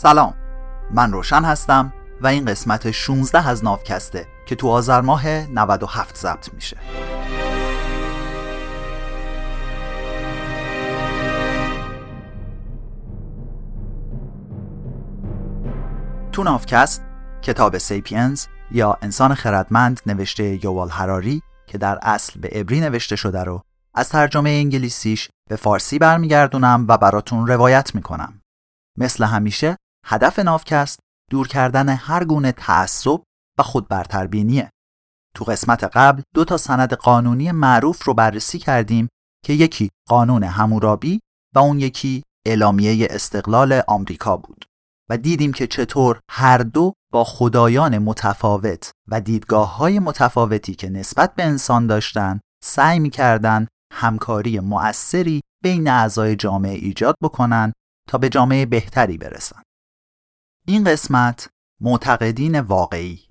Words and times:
سلام. 0.00 0.34
من 0.90 1.12
روشن 1.12 1.42
هستم 1.44 1.92
و 2.20 2.26
این 2.26 2.44
قسمت 2.44 2.90
16 2.90 3.48
از 3.48 3.64
ناوکسته 3.64 4.26
که 4.46 4.54
تو 4.54 4.68
آذر 4.68 5.00
ماه 5.00 5.28
97 5.28 6.16
ضبط 6.16 6.54
میشه. 6.54 6.76
تو 16.32 16.42
ناوکست 16.42 17.02
کتاب 17.42 17.78
سیپینز 17.78 18.46
یا 18.70 18.98
انسان 19.02 19.34
خردمند 19.34 20.00
نوشته 20.06 20.64
یوال 20.64 20.88
هراری 20.90 21.42
که 21.66 21.78
در 21.78 21.98
اصل 22.02 22.40
به 22.40 22.48
عبری 22.48 22.80
نوشته 22.80 23.16
شده 23.16 23.44
رو 23.44 23.62
از 23.94 24.08
ترجمه 24.08 24.50
انگلیسیش 24.50 25.28
به 25.50 25.56
فارسی 25.56 25.98
برمیگردونم 25.98 26.84
و 26.88 26.98
براتون 26.98 27.46
روایت 27.46 27.94
می‌کنم. 27.94 28.42
مثل 28.98 29.24
همیشه 29.24 29.76
هدف 30.10 30.38
ناوکست 30.38 31.00
دور 31.30 31.48
کردن 31.48 31.88
هر 31.88 32.24
گونه 32.24 32.52
تعصب 32.52 33.22
و 33.58 33.62
خود 33.62 33.88
برتربینیه. 33.88 34.70
تو 35.34 35.44
قسمت 35.44 35.84
قبل 35.84 36.22
دو 36.34 36.44
تا 36.44 36.56
سند 36.56 36.94
قانونی 36.94 37.52
معروف 37.52 38.04
رو 38.04 38.14
بررسی 38.14 38.58
کردیم 38.58 39.08
که 39.44 39.52
یکی 39.52 39.90
قانون 40.08 40.44
همورابی 40.44 41.20
و 41.54 41.58
اون 41.58 41.80
یکی 41.80 42.22
اعلامیه 42.46 43.06
استقلال 43.10 43.82
آمریکا 43.88 44.36
بود 44.36 44.64
و 45.10 45.16
دیدیم 45.16 45.52
که 45.52 45.66
چطور 45.66 46.20
هر 46.30 46.58
دو 46.58 46.92
با 47.12 47.24
خدایان 47.24 47.98
متفاوت 47.98 48.90
و 49.08 49.20
دیدگاه 49.20 49.76
های 49.76 49.98
متفاوتی 49.98 50.74
که 50.74 50.88
نسبت 50.88 51.34
به 51.34 51.44
انسان 51.44 51.86
داشتن 51.86 52.40
سعی 52.64 52.98
می‌کردن 52.98 53.66
همکاری 53.92 54.60
مؤثری 54.60 55.40
بین 55.62 55.88
اعضای 55.88 56.36
جامعه 56.36 56.74
ایجاد 56.74 57.14
بکنن 57.22 57.72
تا 58.08 58.18
به 58.18 58.28
جامعه 58.28 58.66
بهتری 58.66 59.18
برسن. 59.18 59.62
این 60.68 60.84
قسمت 60.84 61.48
معتقدین 61.80 62.60
واقعی. 62.60 63.28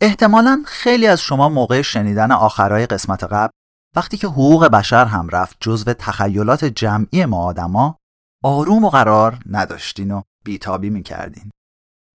احتمالا 0.00 0.62
خیلی 0.66 1.06
از 1.06 1.20
شما 1.20 1.48
موقع 1.48 1.82
شنیدن 1.82 2.32
آخرای 2.32 2.86
قسمت 2.86 3.24
قبل 3.24 3.52
وقتی 3.96 4.16
که 4.16 4.26
حقوق 4.26 4.66
بشر 4.66 5.04
هم 5.04 5.28
رفت 5.28 5.56
جزو 5.60 5.92
تخیلات 5.92 6.64
جمعی 6.64 7.24
ما 7.24 7.44
آدما 7.44 7.98
آروم 8.44 8.84
و 8.84 8.90
قرار 8.90 9.38
نداشتین 9.50 10.10
و 10.10 10.22
بیتابی 10.44 10.90
می‌کردین. 10.90 11.50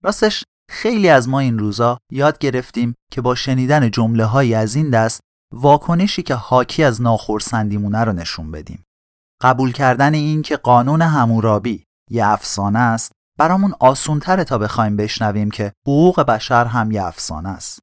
راستش 0.04 0.44
خیلی 0.70 1.10
از 1.10 1.30
ما 1.30 1.40
این 1.40 1.60
روزا 1.60 1.98
یاد 2.12 2.38
گرفتیم 2.38 2.96
که 3.12 3.22
با 3.22 3.36
شنیدن 3.36 3.92
جمله 3.92 4.26
های 4.26 4.54
از 4.54 4.76
این 4.76 4.90
دست 4.90 5.20
واکنشی 5.54 6.24
که 6.24 6.36
حاکی 6.36 6.84
از 6.84 7.02
ناخرسندیمونه 7.02 8.04
رو 8.04 8.14
نشون 8.14 8.52
بدیم. 8.52 8.84
قبول 9.42 9.72
کردن 9.72 10.14
این 10.14 10.42
که 10.42 10.58
قانون 10.58 11.02
همورابی 11.02 11.84
یه 12.10 12.28
افسانه 12.28 12.80
است 12.80 13.12
برامون 13.42 13.73
آسونتره 13.80 14.44
تا 14.44 14.58
بخوایم 14.58 14.97
بشنویم 14.97 15.52
که 15.52 15.73
حقوق 15.88 16.22
بشر 16.22 16.66
هم 16.66 16.92
یه 16.92 17.03
افسانه 17.03 17.50
است. 17.50 17.80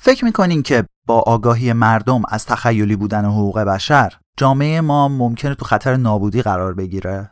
فکر 0.00 0.24
می‌کنین 0.24 0.62
که 0.62 0.86
با 1.06 1.20
آگاهی 1.20 1.72
مردم 1.72 2.22
از 2.28 2.46
تخیلی 2.46 2.96
بودن 2.96 3.24
حقوق 3.24 3.58
بشر 3.58 4.18
جامعه 4.38 4.80
ما 4.80 5.08
ممکنه 5.08 5.54
تو 5.54 5.64
خطر 5.64 5.96
نابودی 5.96 6.42
قرار 6.42 6.74
بگیره؟ 6.74 7.30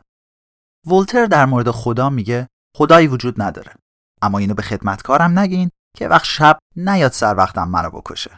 ولتر 0.87 1.25
در 1.25 1.45
مورد 1.45 1.71
خدا 1.71 2.09
میگه 2.09 2.47
خدایی 2.77 3.07
وجود 3.07 3.41
نداره 3.41 3.73
اما 4.21 4.37
اینو 4.37 4.53
به 4.53 4.61
خدمتکارم 4.61 5.39
نگین 5.39 5.69
که 5.97 6.07
وقت 6.07 6.25
شب 6.25 6.59
نیاد 6.75 7.11
سر 7.11 7.35
وقتم 7.35 7.67
منو 7.67 7.89
بکشه. 7.89 8.37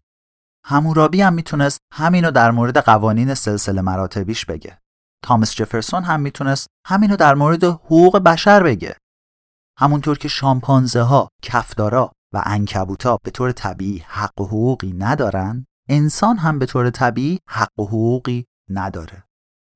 همورابی 0.65 1.21
هم 1.21 1.33
می‌تونست 1.33 1.79
همینو 1.93 2.31
در 2.31 2.51
مورد 2.51 2.77
قوانین 2.77 3.33
سلسله 3.33 3.81
مراتبیش 3.81 4.45
بگه. 4.45 4.77
تامس 5.23 5.55
جفرسون 5.55 6.03
هم 6.03 6.19
می‌تونست 6.19 6.67
همینو 6.87 7.15
در 7.15 7.35
مورد 7.35 7.63
حقوق 7.63 8.17
بشر 8.17 8.63
بگه. 8.63 8.95
همونطور 9.77 10.17
که 10.17 10.27
شامپانزه 10.27 11.01
ها، 11.01 11.29
کفدارا 11.41 12.11
و 12.33 12.41
انکبوتا 12.45 13.17
به 13.23 13.31
طور 13.31 13.51
طبیعی 13.51 14.03
حق 14.07 14.41
و 14.41 14.45
حقوقی 14.45 14.93
ندارن، 14.93 15.65
انسان 15.89 16.37
هم 16.37 16.59
به 16.59 16.65
طور 16.65 16.89
طبیعی 16.89 17.39
حق 17.49 17.79
و 17.79 17.85
حقوقی 17.85 18.45
نداره. 18.69 19.23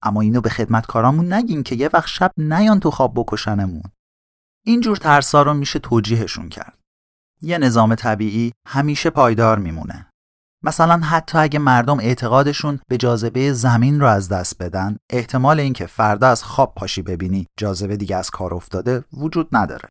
اما 0.02 0.22
اینو 0.22 0.42
به 0.42 0.50
خدمتکارامون 0.50 1.34
نگین 1.34 1.64
که 1.64 1.76
یه 1.76 1.90
وقت 1.94 2.08
شب 2.08 2.32
نیان 2.38 2.80
تو 2.80 2.92
خواب 2.92 3.14
بکشنمون. 3.16 3.84
اینجور 4.66 4.98
ترسا 4.98 5.42
رو 5.42 5.54
میشه 5.54 5.80
توجیهشون 5.80 6.50
کرد. 6.50 6.78
یه 7.42 7.58
نظام 7.58 7.96
طبیعی 7.96 8.52
همیشه 8.68 9.10
پایدار 9.10 9.60
میمونه. 9.60 10.08
مثلا 10.64 10.98
حتی 10.98 11.38
اگه 11.38 11.60
مردم 11.60 12.00
اعتقادشون 12.00 12.80
به 12.88 12.98
جاذبه 12.98 13.54
زمین 13.54 14.00
رو 14.00 14.08
از 14.08 14.30
دست 14.30 14.58
بدن 14.58 14.98
احتمال 15.10 15.60
اینکه 15.60 15.86
فردا 15.86 16.28
از 16.28 16.44
خواب 16.44 16.74
پاشی 16.76 17.02
ببینی 17.02 17.48
جاذبه 17.58 17.98
دیگه 17.98 18.16
از 18.16 18.30
کار 18.30 18.54
افتاده 18.54 19.04
وجود 19.14 19.48
نداره 19.52 19.90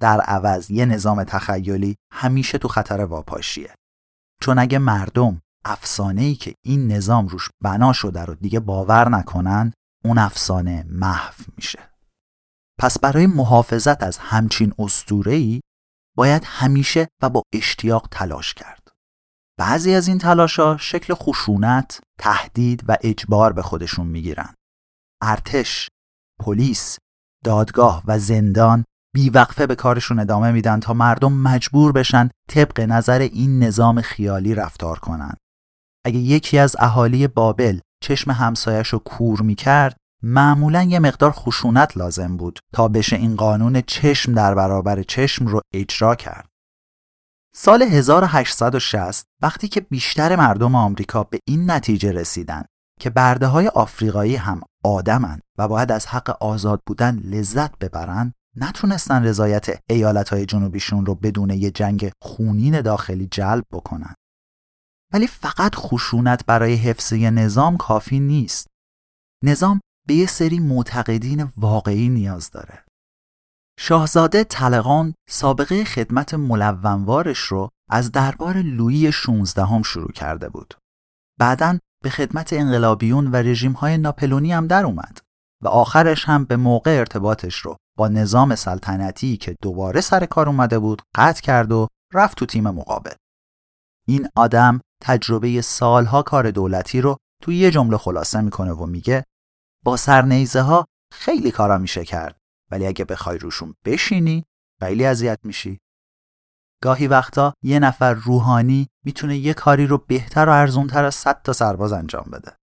در 0.00 0.20
عوض 0.20 0.70
یه 0.70 0.84
نظام 0.84 1.24
تخیلی 1.24 1.96
همیشه 2.12 2.58
تو 2.58 2.68
خطر 2.68 3.00
واپاشیه. 3.00 3.74
چون 4.42 4.58
اگه 4.58 4.78
مردم 4.78 5.40
افسانه 5.64 6.22
ای 6.22 6.34
که 6.34 6.54
این 6.64 6.92
نظام 6.92 7.28
روش 7.28 7.48
بنا 7.62 7.92
شده 7.92 8.24
رو 8.24 8.34
دیگه 8.34 8.60
باور 8.60 9.08
نکنن 9.08 9.72
اون 10.04 10.18
افسانه 10.18 10.86
محو 10.88 11.44
میشه. 11.56 11.90
پس 12.78 12.98
برای 12.98 13.26
محافظت 13.26 14.02
از 14.02 14.18
همچین 14.18 14.74
ای 15.26 15.60
باید 16.16 16.42
همیشه 16.44 17.08
و 17.22 17.28
با 17.28 17.42
اشتیاق 17.54 18.08
تلاش 18.10 18.54
کرد. 18.54 18.88
بعضی 19.58 19.94
از 19.94 20.08
این 20.08 20.18
تلاشا 20.18 20.76
شکل 20.76 21.14
خشونت، 21.14 22.00
تهدید 22.18 22.84
و 22.88 22.96
اجبار 23.00 23.52
به 23.52 23.62
خودشون 23.62 24.06
می‌گیرن. 24.06 24.54
ارتش، 25.22 25.88
پلیس، 26.40 26.98
دادگاه 27.44 28.02
و 28.06 28.18
زندان 28.18 28.84
بیوقفه 29.16 29.66
به 29.66 29.74
کارشون 29.74 30.18
ادامه 30.18 30.52
میدن 30.52 30.80
تا 30.80 30.92
مردم 30.92 31.32
مجبور 31.32 31.92
بشن 31.92 32.30
طبق 32.48 32.80
نظر 32.80 33.18
این 33.18 33.62
نظام 33.62 34.00
خیالی 34.00 34.54
رفتار 34.54 34.98
کنن. 34.98 35.34
اگه 36.04 36.18
یکی 36.18 36.58
از 36.58 36.76
اهالی 36.78 37.26
بابل 37.26 37.78
چشم 38.02 38.30
همسایش 38.30 38.88
رو 38.88 38.98
کور 38.98 39.42
می‌کرد 39.42 39.96
معمولا 40.22 40.82
یه 40.82 40.98
مقدار 40.98 41.30
خشونت 41.30 41.96
لازم 41.96 42.36
بود 42.36 42.58
تا 42.72 42.88
بشه 42.88 43.16
این 43.16 43.36
قانون 43.36 43.80
چشم 43.80 44.32
در 44.32 44.54
برابر 44.54 45.02
چشم 45.02 45.46
رو 45.46 45.60
اجرا 45.74 46.14
کرد. 46.14 46.48
سال 47.54 47.82
1860 47.82 49.26
وقتی 49.42 49.68
که 49.68 49.80
بیشتر 49.80 50.36
مردم 50.36 50.74
آمریکا 50.74 51.24
به 51.24 51.38
این 51.48 51.70
نتیجه 51.70 52.12
رسیدن 52.12 52.64
که 53.00 53.10
برده 53.10 53.46
های 53.46 53.68
آفریقایی 53.68 54.36
هم 54.36 54.60
آدمن 54.84 55.40
و 55.58 55.68
باید 55.68 55.92
از 55.92 56.06
حق 56.06 56.42
آزاد 56.42 56.80
بودن 56.86 57.18
لذت 57.18 57.78
ببرن 57.78 58.32
نتونستن 58.56 59.24
رضایت 59.24 59.82
ایالت 59.90 60.28
های 60.28 60.46
جنوبیشون 60.46 61.06
رو 61.06 61.14
بدون 61.14 61.50
یه 61.50 61.70
جنگ 61.70 62.12
خونین 62.22 62.80
داخلی 62.80 63.28
جلب 63.30 63.64
بکنن. 63.72 64.14
ولی 65.12 65.26
فقط 65.26 65.74
خشونت 65.74 66.46
برای 66.46 66.74
حفظ 66.74 67.12
نظام 67.12 67.76
کافی 67.76 68.20
نیست. 68.20 68.66
نظام 69.44 69.80
به 70.06 70.14
یه 70.14 70.26
سری 70.26 70.60
معتقدین 70.60 71.52
واقعی 71.56 72.08
نیاز 72.08 72.50
داره. 72.50 72.84
شاهزاده 73.78 74.44
طلقان 74.44 75.14
سابقه 75.28 75.84
خدمت 75.84 76.34
ملونوارش 76.34 77.38
رو 77.38 77.68
از 77.90 78.12
دربار 78.12 78.56
لویی 78.56 79.12
16 79.12 79.64
هم 79.64 79.82
شروع 79.82 80.12
کرده 80.12 80.48
بود. 80.48 80.74
بعدا 81.38 81.78
به 82.02 82.10
خدمت 82.10 82.52
انقلابیون 82.52 83.26
و 83.26 83.36
رژیم 83.36 83.72
های 83.72 83.98
ناپلونی 83.98 84.52
هم 84.52 84.66
در 84.66 84.84
اومد 84.84 85.20
و 85.62 85.68
آخرش 85.68 86.24
هم 86.24 86.44
به 86.44 86.56
موقع 86.56 86.98
ارتباطش 86.98 87.58
رو 87.58 87.76
با 87.96 88.08
نظام 88.08 88.54
سلطنتی 88.54 89.36
که 89.36 89.56
دوباره 89.62 90.00
سر 90.00 90.26
کار 90.26 90.48
اومده 90.48 90.78
بود 90.78 91.02
قطع 91.14 91.40
کرد 91.42 91.72
و 91.72 91.88
رفت 92.14 92.38
تو 92.38 92.46
تیم 92.46 92.70
مقابل. 92.70 93.14
این 94.08 94.28
آدم 94.36 94.80
تجربه 95.02 95.60
سالها 95.60 96.22
کار 96.22 96.50
دولتی 96.50 97.00
رو 97.00 97.16
توی 97.42 97.56
یه 97.56 97.70
جمله 97.70 97.96
خلاصه 97.96 98.40
می‌کنه 98.40 98.72
و 98.72 98.86
میگه 98.86 99.24
با 99.84 99.96
سرنیزه 99.96 100.60
ها 100.60 100.86
خیلی 101.12 101.50
کارا 101.50 101.78
میشه 101.78 102.04
کرد 102.04 102.36
ولی 102.70 102.86
اگه 102.86 103.04
بخوای 103.04 103.38
روشون 103.38 103.74
بشینی 103.84 104.44
خیلی 104.80 105.04
اذیت 105.06 105.38
میشی. 105.44 105.78
گاهی 106.82 107.06
وقتا 107.06 107.54
یه 107.62 107.78
نفر 107.78 108.14
روحانی 108.14 108.88
می‌تونه 109.04 109.36
یه 109.36 109.54
کاری 109.54 109.86
رو 109.86 109.98
بهتر 109.98 110.48
و 110.48 110.52
ارزونتر 110.52 111.04
از 111.04 111.14
صد 111.14 111.42
تا 111.42 111.52
سرباز 111.52 111.92
انجام 111.92 112.24
بده. 112.32 112.56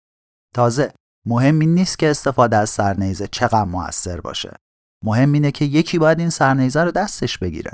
تازه 0.55 0.95
مهم 1.27 1.59
این 1.59 1.75
نیست 1.75 1.99
که 1.99 2.11
استفاده 2.11 2.57
از 2.57 2.71
سرنیزه 2.71 3.27
چقدر 3.27 3.65
موثر 3.65 4.21
باشه. 4.21 4.57
مهم 5.03 5.33
اینه 5.33 5.51
که 5.51 5.65
یکی 5.65 5.99
باید 5.99 6.19
این 6.19 6.31
سرنیزه 6.31 6.85
رو 6.85 6.91
دستش 6.91 7.39
بگیره 7.39 7.73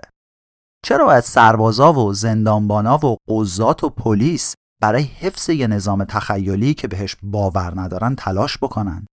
چرا 0.84 1.06
باید 1.06 1.24
سربازا 1.24 1.92
و 1.92 2.12
زندانبانا 2.12 3.06
و 3.06 3.16
قضات 3.28 3.84
و 3.84 3.88
پلیس 3.88 4.54
برای 4.82 5.02
حفظ 5.02 5.48
یه 5.48 5.66
نظام 5.66 6.04
تخیلی 6.04 6.74
که 6.74 6.88
بهش 6.88 7.16
باور 7.22 7.80
ندارن 7.80 8.14
تلاش 8.14 8.58
بکنن 8.58 9.06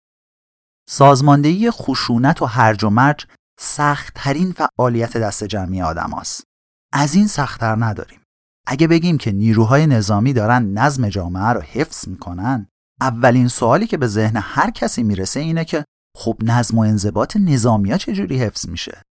سازماندهی 0.89 1.71
خشونت 1.71 2.43
و 2.43 2.47
هرج 2.47 2.85
و 2.85 2.91
مرج 2.91 3.27
سختترین 3.61 4.53
فعالیت 4.53 5.17
دست 5.17 5.45
جمعی 5.45 5.83
آدم 5.83 6.11
هست. 6.19 6.45
از 6.93 7.15
این 7.15 7.27
سختتر 7.27 7.85
نداریم. 7.85 8.21
اگه 8.67 8.87
بگیم 8.87 9.19
که 9.19 9.33
نیروهای 9.33 9.87
نظامی 9.87 10.33
دارن 10.33 10.65
نظم 10.65 11.09
جامعه 11.09 11.49
رو 11.49 11.61
حفظ 11.61 12.09
می‌کنن 12.09 12.69
اولین 13.01 13.49
سوالی 13.49 13.87
که 13.87 13.97
به 13.97 14.07
ذهن 14.07 14.37
هر 14.37 14.71
کسی 14.71 15.03
می‌رسه 15.03 15.41
اینه 15.41 15.65
که 15.65 15.85
خب 16.17 16.37
نظم 16.43 16.79
و 16.79 16.81
انضباط 16.81 17.37
نظامی 17.37 17.91
ها 17.91 17.99
چجوری 17.99 18.39
حفظ 18.39 18.69
میشه؟ 18.69 19.03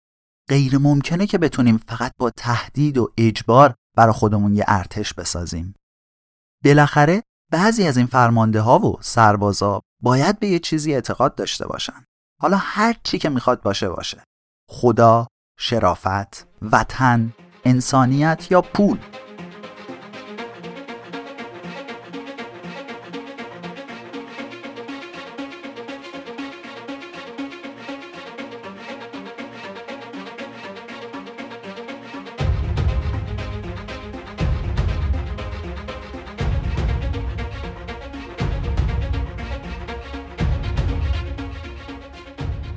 غیر 0.48 0.78
ممکنه 0.78 1.26
که 1.26 1.38
بتونیم 1.38 1.76
فقط 1.76 2.12
با 2.18 2.30
تهدید 2.30 2.98
و 2.98 3.12
اجبار 3.16 3.74
برا 3.96 4.12
خودمون 4.12 4.54
یه 4.54 4.64
ارتش 4.68 5.14
بسازیم. 5.14 5.74
بالاخره 6.64 7.22
بعضی 7.52 7.86
از 7.86 7.96
این 7.96 8.06
فرمانده 8.06 8.60
ها 8.60 8.78
و 8.78 8.98
سربازا 9.00 9.80
باید 10.02 10.38
به 10.38 10.48
یه 10.48 10.58
چیزی 10.58 10.94
اعتقاد 10.94 11.34
داشته 11.34 11.66
باشن. 11.66 12.04
حالا 12.40 12.56
هر 12.56 12.96
چی 13.02 13.18
که 13.18 13.28
می‌خواد 13.28 13.62
باشه 13.62 13.88
باشه. 13.88 14.24
خدا، 14.70 15.26
شرافت، 15.58 16.46
وطن، 16.62 17.32
انسانیت 17.64 18.46
یا 18.50 18.62
پول. 18.62 18.98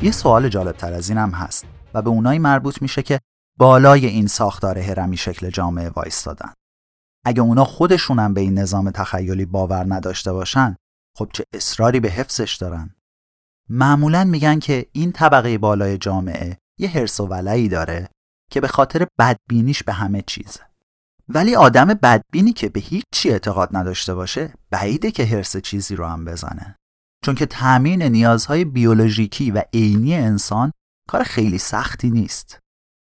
یه 0.04 0.12
سوال 0.12 0.50
جالب 0.50 0.78
تر 0.78 0.94
از 0.94 1.10
اینم 1.10 1.32
هست 1.32 1.66
و 1.94 2.02
به 2.02 2.10
اونایی 2.10 2.40
مربوط 2.40 2.82
میشه 2.82 3.02
که 3.02 3.20
بالای 3.58 4.06
این 4.06 4.28
ساختار 4.28 4.80
هرمی 4.80 5.18
شکل 5.18 5.50
جامعه 5.50 5.90
وایستادن. 5.90 6.54
اگه 7.26 7.42
اونا 7.42 7.66
خودشونم 7.66 8.34
به 8.34 8.42
این 8.42 8.60
نظام 8.60 8.92
تخیلی 8.92 9.46
باور 9.46 9.86
نداشته 9.94 10.34
باشن 10.34 10.76
خب 11.18 11.30
چه 11.34 11.44
اصراری 11.54 12.00
به 12.00 12.10
حفظش 12.10 12.56
دارن؟ 12.56 12.96
معمولا 13.70 14.24
میگن 14.24 14.60
که 14.60 14.86
این 14.92 15.12
طبقه 15.12 15.58
بالای 15.58 15.98
جامعه 15.98 16.58
یه 16.80 16.90
حرس 16.90 17.20
و 17.20 17.26
ولعی 17.26 17.70
داره 17.70 18.10
که 18.52 18.62
به 18.62 18.68
خاطر 18.68 19.08
بدبینیش 19.20 19.84
به 19.84 19.94
همه 19.94 20.24
چیزه. 20.28 20.60
ولی 21.30 21.56
آدم 21.56 21.86
بدبینی 21.86 22.54
که 22.54 22.70
به 22.70 22.80
هیچ 22.80 23.06
چی 23.12 23.30
اعتقاد 23.30 23.70
نداشته 23.72 24.14
باشه 24.14 24.54
بعیده 24.70 25.12
که 25.12 25.26
حرس 25.26 25.58
چیزی 25.58 25.96
رو 25.96 26.06
هم 26.06 26.26
بزنه. 26.26 26.76
چون 27.24 27.36
که 27.36 27.46
تأمین 27.46 28.04
نیازهای 28.04 28.66
بیولوژیکی 28.66 29.52
و 29.52 29.64
عینی 29.74 30.16
انسان 30.16 30.72
کار 31.10 31.24
خیلی 31.24 31.58
سختی 31.58 32.10
نیست. 32.10 32.60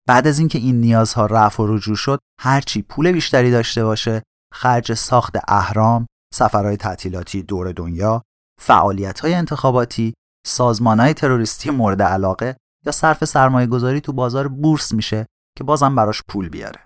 بعد 0.08 0.26
از 0.26 0.38
اینکه 0.38 0.58
این 0.58 0.80
نیازها 0.80 1.26
رفع 1.26 1.62
و 1.62 1.76
رجوع 1.76 1.96
شد 1.96 2.18
هرچی 2.40 2.82
پول 2.82 3.12
بیشتری 3.12 3.50
داشته 3.50 3.84
باشه 3.84 4.22
خرج 4.54 4.92
ساخت 4.92 5.36
اهرام، 5.48 6.06
سفرهای 6.34 6.76
تعطیلاتی 6.76 7.42
دور 7.42 7.72
دنیا، 7.72 8.22
فعالیت‌های 8.60 9.34
انتخاباتی، 9.34 10.14
سازمانهای 10.46 11.14
تروریستی 11.14 11.70
مورد 11.70 12.02
علاقه 12.02 12.56
یا 12.86 12.92
صرف 12.92 13.24
سرمایه 13.24 13.66
گذاری 13.66 14.00
تو 14.00 14.12
بازار 14.12 14.48
بورس 14.48 14.92
میشه 14.92 15.26
که 15.58 15.64
بازم 15.64 15.94
براش 15.94 16.22
پول 16.28 16.48
بیاره. 16.48 16.80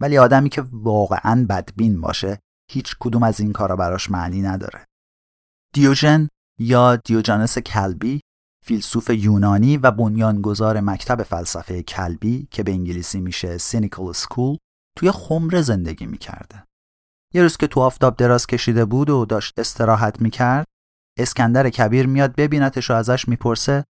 ولی 0.00 0.18
آدمی 0.18 0.48
که 0.48 0.64
واقعا 0.72 1.46
بدبین 1.48 2.00
باشه 2.00 2.38
هیچ 2.70 2.96
کدوم 3.00 3.22
از 3.22 3.40
این 3.40 3.52
کارا 3.52 3.76
براش 3.76 4.10
معنی 4.10 4.42
نداره. 4.42 4.84
دیوژن 5.74 6.28
یا 6.60 6.96
دیوجانس 6.96 7.58
کلبی 7.58 8.20
فیلسوف 8.64 9.10
یونانی 9.10 9.76
و 9.76 9.90
بنیانگذار 9.90 10.80
مکتب 10.80 11.22
فلسفه 11.22 11.82
کلبی 11.82 12.48
که 12.50 12.62
به 12.62 12.72
انگلیسی 12.72 13.20
میشه 13.20 13.58
سینیکل 13.58 14.12
سکول 14.12 14.56
توی 14.98 15.10
خمره 15.10 15.62
زندگی 15.62 16.06
می‌کرده. 16.06 16.64
یه 17.34 17.42
روز 17.42 17.56
که 17.56 17.66
تو 17.66 17.80
آفتاب 17.80 18.16
دراز 18.16 18.46
کشیده 18.46 18.84
بود 18.84 19.10
و 19.10 19.24
داشت 19.24 19.58
استراحت 19.58 20.20
می‌کرد 20.20 20.66
اسکندر 21.18 21.70
کبیر 21.70 22.06
میاد 22.06 22.34
ببینتش 22.34 22.90
و 22.90 22.94
ازش 22.94 23.28
می‌پرسه 23.28 23.84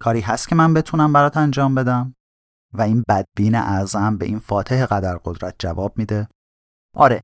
کاری 0.00 0.20
هست 0.20 0.48
که 0.48 0.54
من 0.54 0.74
بتونم 0.74 1.12
برات 1.12 1.36
انجام 1.36 1.74
بدم؟ 1.74 2.14
و 2.74 2.82
این 2.82 3.04
بدبین 3.08 3.54
اعظم 3.54 4.16
به 4.16 4.26
این 4.26 4.38
فاتح 4.38 4.86
قدر 4.86 5.18
قدرت 5.24 5.54
جواب 5.58 5.98
میده 5.98 6.28
آره 6.96 7.20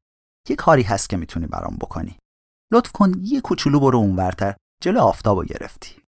یه 0.48 0.56
کاری 0.56 0.82
هست 0.82 1.08
که 1.08 1.16
می‌تونی 1.16 1.46
برام 1.46 1.76
بکنی 1.76 2.18
لطف 2.72 2.92
کن 2.92 3.12
یه 3.22 3.40
کوچولو 3.40 3.80
برو 3.80 3.98
اونورتر 3.98 4.56
جلو 4.82 5.00
آفتابو 5.00 5.44
گرفتی 5.44 6.02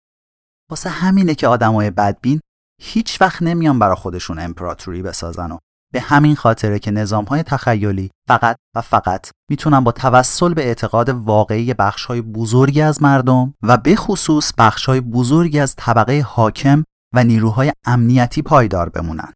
واسه 0.71 0.91
همینه 0.91 1.35
که 1.35 1.49
آدمای 1.49 1.91
بدبین 1.91 2.41
هیچ 2.83 3.21
وقت 3.21 3.43
نمیان 3.43 3.79
برا 3.79 3.95
خودشون 3.95 4.39
امپراتوری 4.39 5.03
بسازن 5.03 5.53
و 5.53 5.59
به 5.93 6.01
همین 6.01 6.37
خاطره 6.37 6.79
که 6.79 6.91
نظامهای 6.91 7.43
تخیلی 7.43 8.11
فقط 8.29 8.57
و 8.77 8.81
فقط 8.81 9.31
می‌تونن 9.51 9.81
با 9.81 9.93
توسل 9.93 10.55
به 10.55 10.67
اعتقاد 10.67 11.09
واقعی 11.09 11.75
بخشهای 11.75 12.23
بزرگی 12.23 12.81
از 12.81 13.03
مردم 13.03 13.55
و 13.63 13.77
به 13.77 13.97
خصوص 13.97 14.53
بخشهای 14.59 15.01
بزرگی 15.01 15.61
از 15.61 15.77
طبقه 15.77 16.25
حاکم 16.27 16.85
و 17.15 17.25
نیروهای 17.25 17.73
امنیتی 17.85 18.43
پایدار 18.43 18.89
بمونن. 18.89 19.33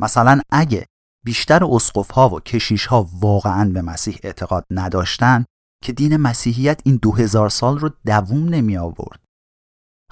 مثلا 0.00 0.40
اگه 0.50 0.86
بیشتر 1.24 1.64
اسقفها 1.64 2.28
و 2.28 2.40
کشیشها 2.40 3.08
واقعا 3.20 3.70
به 3.70 3.82
مسیح 3.82 4.18
اعتقاد 4.22 4.66
نداشتن 4.70 5.44
که 5.86 5.92
دین 5.92 6.16
مسیحیت 6.16 6.80
این 6.84 6.96
دو 7.02 7.12
هزار 7.12 7.48
سال 7.48 7.78
رو 7.78 7.90
دووم 8.06 8.48
نمی 8.48 8.76
آورد. 8.76 9.20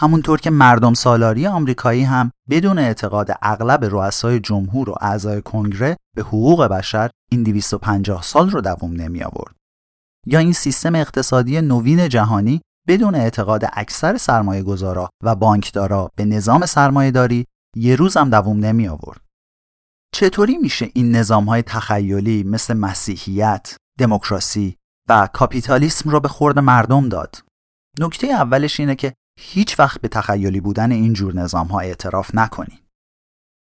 همونطور 0.00 0.40
که 0.40 0.50
مردم 0.50 0.94
سالاری 0.94 1.46
آمریکایی 1.46 2.02
هم 2.02 2.30
بدون 2.50 2.78
اعتقاد 2.78 3.30
اغلب 3.42 3.84
رؤسای 3.84 4.40
جمهور 4.40 4.90
و 4.90 4.94
اعضای 5.00 5.42
کنگره 5.42 5.96
به 6.16 6.22
حقوق 6.22 6.64
بشر 6.64 7.10
این 7.30 7.42
250 7.42 8.22
سال 8.22 8.50
رو 8.50 8.60
دووم 8.60 8.92
نمی 8.92 9.22
آورد. 9.22 9.54
یا 10.26 10.38
این 10.38 10.52
سیستم 10.52 10.94
اقتصادی 10.94 11.60
نوین 11.60 12.08
جهانی 12.08 12.60
بدون 12.88 13.14
اعتقاد 13.14 13.64
اکثر 13.72 14.16
سرمایه 14.16 14.62
گذارا 14.62 15.10
و 15.22 15.34
بانکدارا 15.34 16.10
به 16.16 16.24
نظام 16.24 16.66
سرمایه 16.66 17.10
داری 17.10 17.44
یه 17.76 17.96
روز 17.96 18.16
هم 18.16 18.30
دووم 18.30 18.58
نمی 18.58 18.88
آورد. 18.88 19.20
چطوری 20.14 20.56
میشه 20.56 20.90
این 20.94 21.16
نظام 21.16 21.44
های 21.44 21.62
تخیلی 21.62 22.42
مثل 22.42 22.74
مسیحیت، 22.74 23.76
دموکراسی 23.98 24.76
و 25.08 25.28
کاپیتالیسم 25.32 26.10
رو 26.10 26.20
به 26.20 26.28
خورد 26.28 26.58
مردم 26.58 27.08
داد؟ 27.08 27.36
نکته 27.98 28.26
اولش 28.26 28.80
اینه 28.80 28.94
که 28.94 29.14
هیچ 29.40 29.78
وقت 29.78 30.00
به 30.00 30.08
تخیلی 30.08 30.60
بودن 30.60 30.92
این 30.92 31.12
جور 31.12 31.34
نظام 31.34 31.66
ها 31.66 31.80
اعتراف 31.80 32.34
نکنی. 32.34 32.80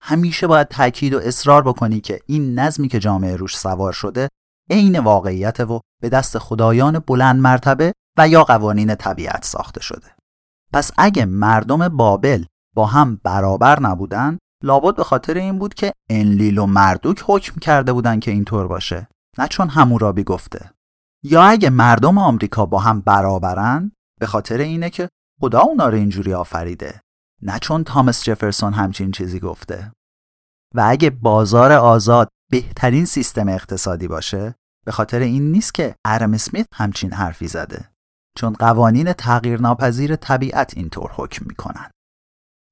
همیشه 0.02 0.48
باید 0.48 0.68
تاکید 0.68 1.14
و 1.14 1.20
اصرار 1.20 1.62
بکنی 1.62 2.02
که 2.02 2.20
این 2.26 2.60
نظمی 2.60 2.88
که 2.88 3.00
جامعه 3.00 3.36
روش 3.36 3.58
سوار 3.58 3.94
شده 3.94 4.30
عین 4.70 5.00
واقعیت 5.00 5.60
و 5.60 5.80
به 6.02 6.10
دست 6.10 6.38
خدایان 6.38 7.00
بلند 7.00 7.42
مرتبه 7.42 7.94
و 8.18 8.28
یا 8.28 8.44
قوانین 8.44 8.96
طبیعت 8.96 9.46
ساخته 9.46 9.82
شده. 9.82 10.08
پس 10.74 10.92
اگه 10.98 11.26
مردم 11.26 11.88
بابل 11.90 12.46
با 12.76 12.86
هم 12.86 13.22
برابر 13.24 13.80
نبودن 13.80 14.38
لابد 14.64 14.96
به 14.96 15.04
خاطر 15.04 15.34
این 15.34 15.60
بود 15.60 15.74
که 15.74 15.94
انلیل 16.10 16.58
و 16.58 16.66
مردوک 16.66 17.24
حکم 17.28 17.60
کرده 17.60 17.94
بودن 17.94 18.20
که 18.20 18.32
اینطور 18.32 18.68
باشه 18.68 19.08
نه 19.38 19.48
چون 19.48 19.70
همورابی 19.70 20.24
گفته 20.24 20.72
یا 21.24 21.44
اگه 21.44 21.70
مردم 21.70 22.18
آمریکا 22.18 22.66
با 22.66 22.80
هم 22.80 23.02
برابرن 23.02 23.92
به 24.20 24.26
خاطر 24.26 24.58
اینه 24.58 24.90
که 24.90 25.10
خدا 25.42 25.60
اونا 25.60 25.90
رو 25.90 25.96
اینجوری 25.98 26.34
آفریده 26.34 27.02
نه 27.42 27.60
چون 27.60 27.84
تامس 27.84 28.24
جفرسون 28.24 28.74
همچین 28.74 29.12
چیزی 29.12 29.40
گفته. 29.40 29.92
و 30.76 30.86
اگه 30.88 31.10
بازار 31.10 31.72
آزاد 31.72 32.30
بهترین 32.52 33.06
سیستم 33.06 33.50
اقتصادی 33.50 34.08
باشه 34.08 34.56
به 34.86 34.92
خاطر 34.92 35.20
این 35.20 35.52
نیست 35.52 35.74
که 35.74 35.96
ارم 36.06 36.34
اسمیت 36.34 36.68
همچین 36.74 37.14
حرفی 37.14 37.48
زده 37.48 37.90
چون 38.38 38.54
قوانین 38.54 39.14
تغییر 39.14 39.62
ناپذیر 39.62 40.16
طبیعت 40.16 40.78
اینطور 40.78 41.12
حکم 41.16 41.46
می‌کنن. 41.48 41.92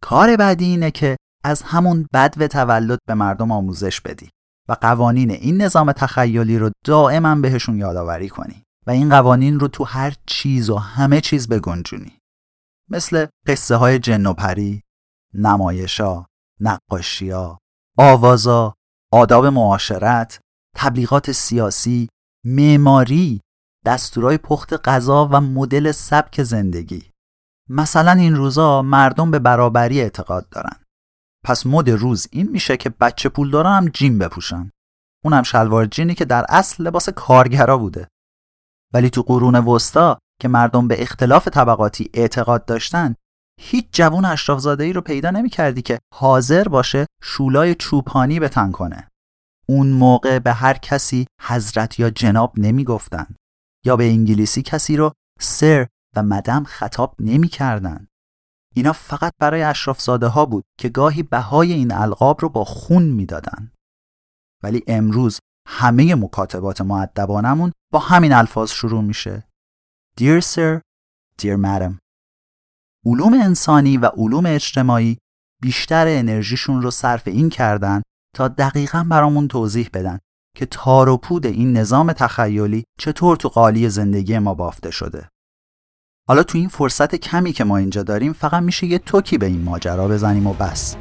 کار 0.02 0.36
بعدی 0.36 0.66
اینه 0.66 0.92
که 0.92 1.18
از 1.44 1.62
همون 1.62 2.08
بد 2.14 2.34
و 2.38 2.48
تولد 2.48 3.00
به 3.08 3.14
مردم 3.14 3.52
آموزش 3.52 4.02
بدی. 4.02 4.30
و 4.70 4.74
قوانین 4.74 5.32
این 5.32 5.62
نظام 5.62 5.92
تخیلی 5.92 6.58
رو 6.58 6.72
دائما 6.86 7.36
بهشون 7.36 7.78
یادآوری 7.78 8.30
کنی 8.30 8.64
و 8.88 8.92
این 8.92 9.10
قوانین 9.10 9.60
رو 9.60 9.68
تو 9.68 9.84
هر 9.84 10.14
چیز 10.26 10.70
و 10.70 10.78
همه 10.78 11.22
چیز 11.22 11.48
بگنجونی 11.48 12.20
مثل 12.90 13.26
قصه 13.48 13.76
های 13.76 14.00
جن 14.00 14.26
و 14.26 14.34
پری، 14.34 14.82
نمایشا، 15.34 16.26
نقاشیا، 16.60 17.58
آوازا، 17.98 18.74
آداب 19.14 19.46
معاشرت، 19.46 20.40
تبلیغات 20.76 21.32
سیاسی، 21.32 22.10
معماری، 22.46 23.42
دستورای 23.86 24.38
پخت 24.38 24.90
غذا 24.90 25.30
و 25.32 25.42
مدل 25.42 25.92
سبک 25.92 26.44
زندگی. 26.44 27.12
مثلا 27.70 28.12
این 28.12 28.36
روزا 28.36 28.82
مردم 28.82 29.32
به 29.32 29.40
برابری 29.40 30.02
اعتقاد 30.02 30.50
دارن. 30.50 30.76
پس 31.50 31.66
مد 31.66 31.90
روز 31.90 32.28
این 32.32 32.50
میشه 32.50 32.78
که 32.78 32.90
بچه 32.90 33.30
پول 33.30 33.52
دارن 33.52 33.78
هم 33.78 33.88
جیم 33.88 34.20
بپوشن. 34.20 34.72
اونم 35.26 35.44
شلوار 35.44 35.86
جینی 35.86 36.16
که 36.16 36.26
در 36.26 36.46
اصل 36.50 36.84
لباس 36.84 37.10
کارگرا 37.10 37.78
بوده. 37.78 38.08
ولی 38.94 39.10
تو 39.10 39.22
قرون 39.22 39.56
وسطا 39.56 40.20
که 40.42 40.48
مردم 40.48 40.88
به 40.88 41.02
اختلاف 41.02 41.48
طبقاتی 41.48 42.10
اعتقاد 42.14 42.66
داشتن 42.66 43.16
هیچ 43.62 43.88
جوون 43.92 44.26
اشرافزاده 44.26 44.84
ای 44.84 44.94
رو 44.94 45.02
پیدا 45.02 45.32
نمی 45.32 45.50
کردی 45.50 45.82
که 45.82 46.00
حاضر 46.14 46.64
باشه 46.64 47.06
شولای 47.22 47.76
چوپانی 47.76 48.40
به 48.40 48.50
تن 48.50 48.72
کنه. 48.72 49.08
اون 49.70 49.88
موقع 49.88 50.40
به 50.40 50.54
هر 50.54 50.74
کسی 50.74 51.28
حضرت 51.42 52.00
یا 52.00 52.10
جناب 52.10 52.54
نمی 52.58 52.84
گفتن. 52.84 53.36
یا 53.86 53.96
به 53.96 54.04
انگلیسی 54.04 54.62
کسی 54.62 54.98
رو 54.98 55.12
سر 55.40 55.88
و 56.16 56.24
مدم 56.24 56.64
خطاب 56.64 57.16
نمی 57.20 57.48
کردن. 57.48 58.08
اینا 58.76 58.94
فقط 58.94 59.34
برای 59.40 59.64
اشرافزاده 59.64 60.28
ها 60.28 60.46
بود 60.46 60.64
که 60.80 60.90
گاهی 60.90 61.24
بهای 61.24 61.74
این 61.74 61.92
القاب 61.92 62.42
رو 62.42 62.50
با 62.50 62.64
خون 62.64 63.04
می‌دادن. 63.04 63.72
ولی 64.64 64.84
امروز 64.88 65.40
همه 65.68 66.16
مکاتبات 66.16 66.82
معدبانمون 66.82 67.72
با 67.94 68.00
همین 68.00 68.34
الفاظ 68.34 68.72
شروع 68.72 69.02
میشه. 69.02 69.48
Dear 70.20 70.42
Sir, 70.42 70.82
Dear 71.42 71.58
Madam. 71.66 71.98
علوم 73.06 73.34
انسانی 73.34 73.98
و 73.98 74.06
علوم 74.06 74.46
اجتماعی 74.46 75.18
بیشتر 75.62 76.06
انرژیشون 76.08 76.82
رو 76.82 76.92
صرف 76.92 77.28
این 77.28 77.50
کردن 77.50 78.02
تا 78.36 78.48
دقیقا 78.48 79.06
برامون 79.10 79.48
توضیح 79.48 79.90
بدن 79.94 80.20
که 80.56 80.66
تار 80.66 81.10
و 81.10 81.18
پود 81.18 81.46
این 81.46 81.78
نظام 81.78 82.14
تخیلی 82.14 82.84
چطور 83.00 83.36
تو 83.36 83.50
قالی 83.50 83.90
زندگی 83.90 84.40
ما 84.40 84.54
بافته 84.54 84.92
شده. 84.92 85.30
حالا 86.30 86.44
تو 86.44 86.58
این 86.58 86.68
فرصت 86.68 87.16
کمی 87.16 87.54
که 87.54 87.64
ما 87.64 87.78
اینجا 87.78 88.04
داریم 88.04 88.34
فقط 88.34 88.64
میشه 88.64 88.88
یه 88.88 88.98
توکی 88.98 89.38
به 89.38 89.46
این 89.46 89.62
ماجرا 89.62 90.08
بزنیم 90.08 90.48
و 90.48 90.54
بس. 90.54 90.96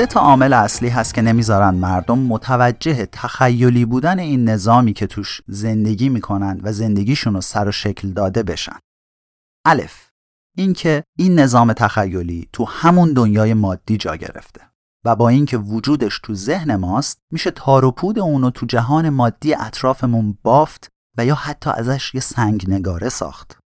سه 0.00 0.06
تا 0.06 0.20
عامل 0.20 0.52
اصلی 0.52 0.88
هست 0.88 1.14
که 1.14 1.22
نمی‌ذارن 1.22 1.74
مردم 1.74 2.18
متوجه 2.18 3.06
تخیلی 3.06 3.84
بودن 3.84 4.18
این 4.18 4.48
نظامی 4.48 4.92
که 4.92 5.06
توش 5.06 5.40
زندگی 5.46 6.08
می‌کنن 6.08 6.60
و 6.62 6.72
زندگیشون 6.72 7.34
رو 7.34 7.40
سر 7.40 7.68
و 7.68 7.72
شکل 7.72 8.08
داده 8.08 8.42
بشن. 8.42 8.78
الف. 9.66 10.08
اینکه 10.56 11.04
این 11.18 11.38
نظام 11.38 11.72
تخیلی 11.72 12.48
تو 12.52 12.64
همون 12.64 13.12
دنیای 13.12 13.54
مادی 13.54 13.96
جا 13.96 14.16
گرفته 14.16 14.60
و 15.04 15.16
با 15.16 15.28
اینکه 15.28 15.58
وجودش 15.58 16.20
تو 16.22 16.34
ذهن 16.34 16.76
ماست 16.76 17.18
میشه 17.32 17.50
تار 17.50 17.84
و 17.84 17.90
پود 17.90 18.18
اونو 18.18 18.50
تو 18.50 18.66
جهان 18.66 19.08
مادی 19.08 19.54
اطرافمون 19.54 20.38
بافت 20.42 20.88
و 21.18 21.26
یا 21.26 21.34
حتی 21.34 21.70
ازش 21.70 22.14
یه 22.14 22.20
سنگ 22.20 22.64
نگاره 22.68 23.08
ساخت. 23.08 23.58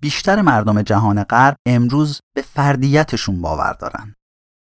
بیشتر 0.00 0.42
مردم 0.42 0.82
جهان 0.82 1.22
غرب 1.22 1.56
امروز 1.66 2.20
به 2.36 2.42
فردیتشون 2.42 3.42
باور 3.42 3.72
دارن. 3.72 4.14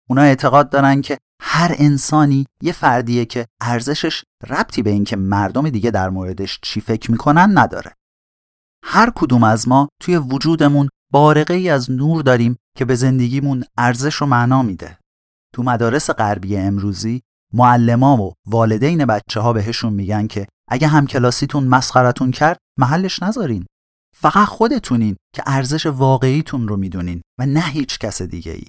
اونا 0.09 0.23
اعتقاد 0.23 0.71
دارن 0.71 1.03
که 1.03 1.19
هر 1.41 1.75
انسانی 1.79 2.47
یه 2.63 2.73
فردیه 2.73 3.25
که 3.25 3.47
ارزشش 3.61 4.25
ربطی 4.49 4.83
به 4.83 4.91
اینکه 4.91 5.17
مردم 5.17 5.69
دیگه 5.69 5.91
در 5.91 6.11
موردش 6.11 6.59
چی 6.63 6.81
فکر 6.81 7.11
می‌کنن 7.11 7.59
نداره. 7.59 7.93
هر 8.85 9.13
کدوم 9.15 9.45
از 9.45 9.69
ما 9.69 9.89
توی 10.01 10.17
وجودمون 10.17 10.89
بارقه 11.13 11.55
ای 11.55 11.69
از 11.71 11.91
نور 11.91 12.23
داریم 12.23 12.57
که 12.77 12.85
به 12.85 12.95
زندگیمون 12.95 13.65
ارزش 13.79 14.23
و 14.23 14.27
معنا 14.27 14.63
میده. 14.63 14.99
تو 15.55 15.63
مدارس 15.63 16.11
غربی 16.11 16.57
امروزی 16.57 17.23
معلما 17.55 18.23
و 18.23 18.33
والدین 18.47 19.05
بچه 19.05 19.41
ها 19.41 19.53
بهشون 19.53 19.93
میگن 19.93 20.27
که 20.27 20.47
اگه 20.69 20.89
هم 20.89 21.07
کلاسیتون 21.07 21.65
مسخرتون 21.65 22.31
کرد 22.31 22.59
محلش 22.79 23.23
نذارین. 23.23 23.67
فقط 24.17 24.49
خودتونین 24.49 25.17
که 25.35 25.43
ارزش 25.47 25.87
واقعیتون 25.87 26.69
رو 26.69 26.77
می‌دونین 26.77 27.23
و 27.39 27.47
نه 27.47 27.61
هیچ 27.61 27.99
کس 27.99 28.23
دیگه 28.23 28.53
ای. 28.53 28.67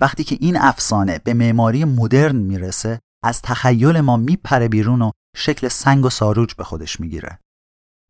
وقتی 0.00 0.24
که 0.24 0.36
این 0.40 0.56
افسانه 0.56 1.18
به 1.24 1.34
معماری 1.34 1.84
مدرن 1.84 2.36
می‌رسه 2.36 3.00
از 3.24 3.42
تخیل 3.42 4.00
ما 4.00 4.16
میپره 4.16 4.68
بیرون 4.68 5.02
و 5.02 5.10
شکل 5.36 5.68
سنگ 5.68 6.04
و 6.04 6.10
ساروج 6.10 6.54
به 6.54 6.64
خودش 6.64 7.00
می‌گیره 7.00 7.38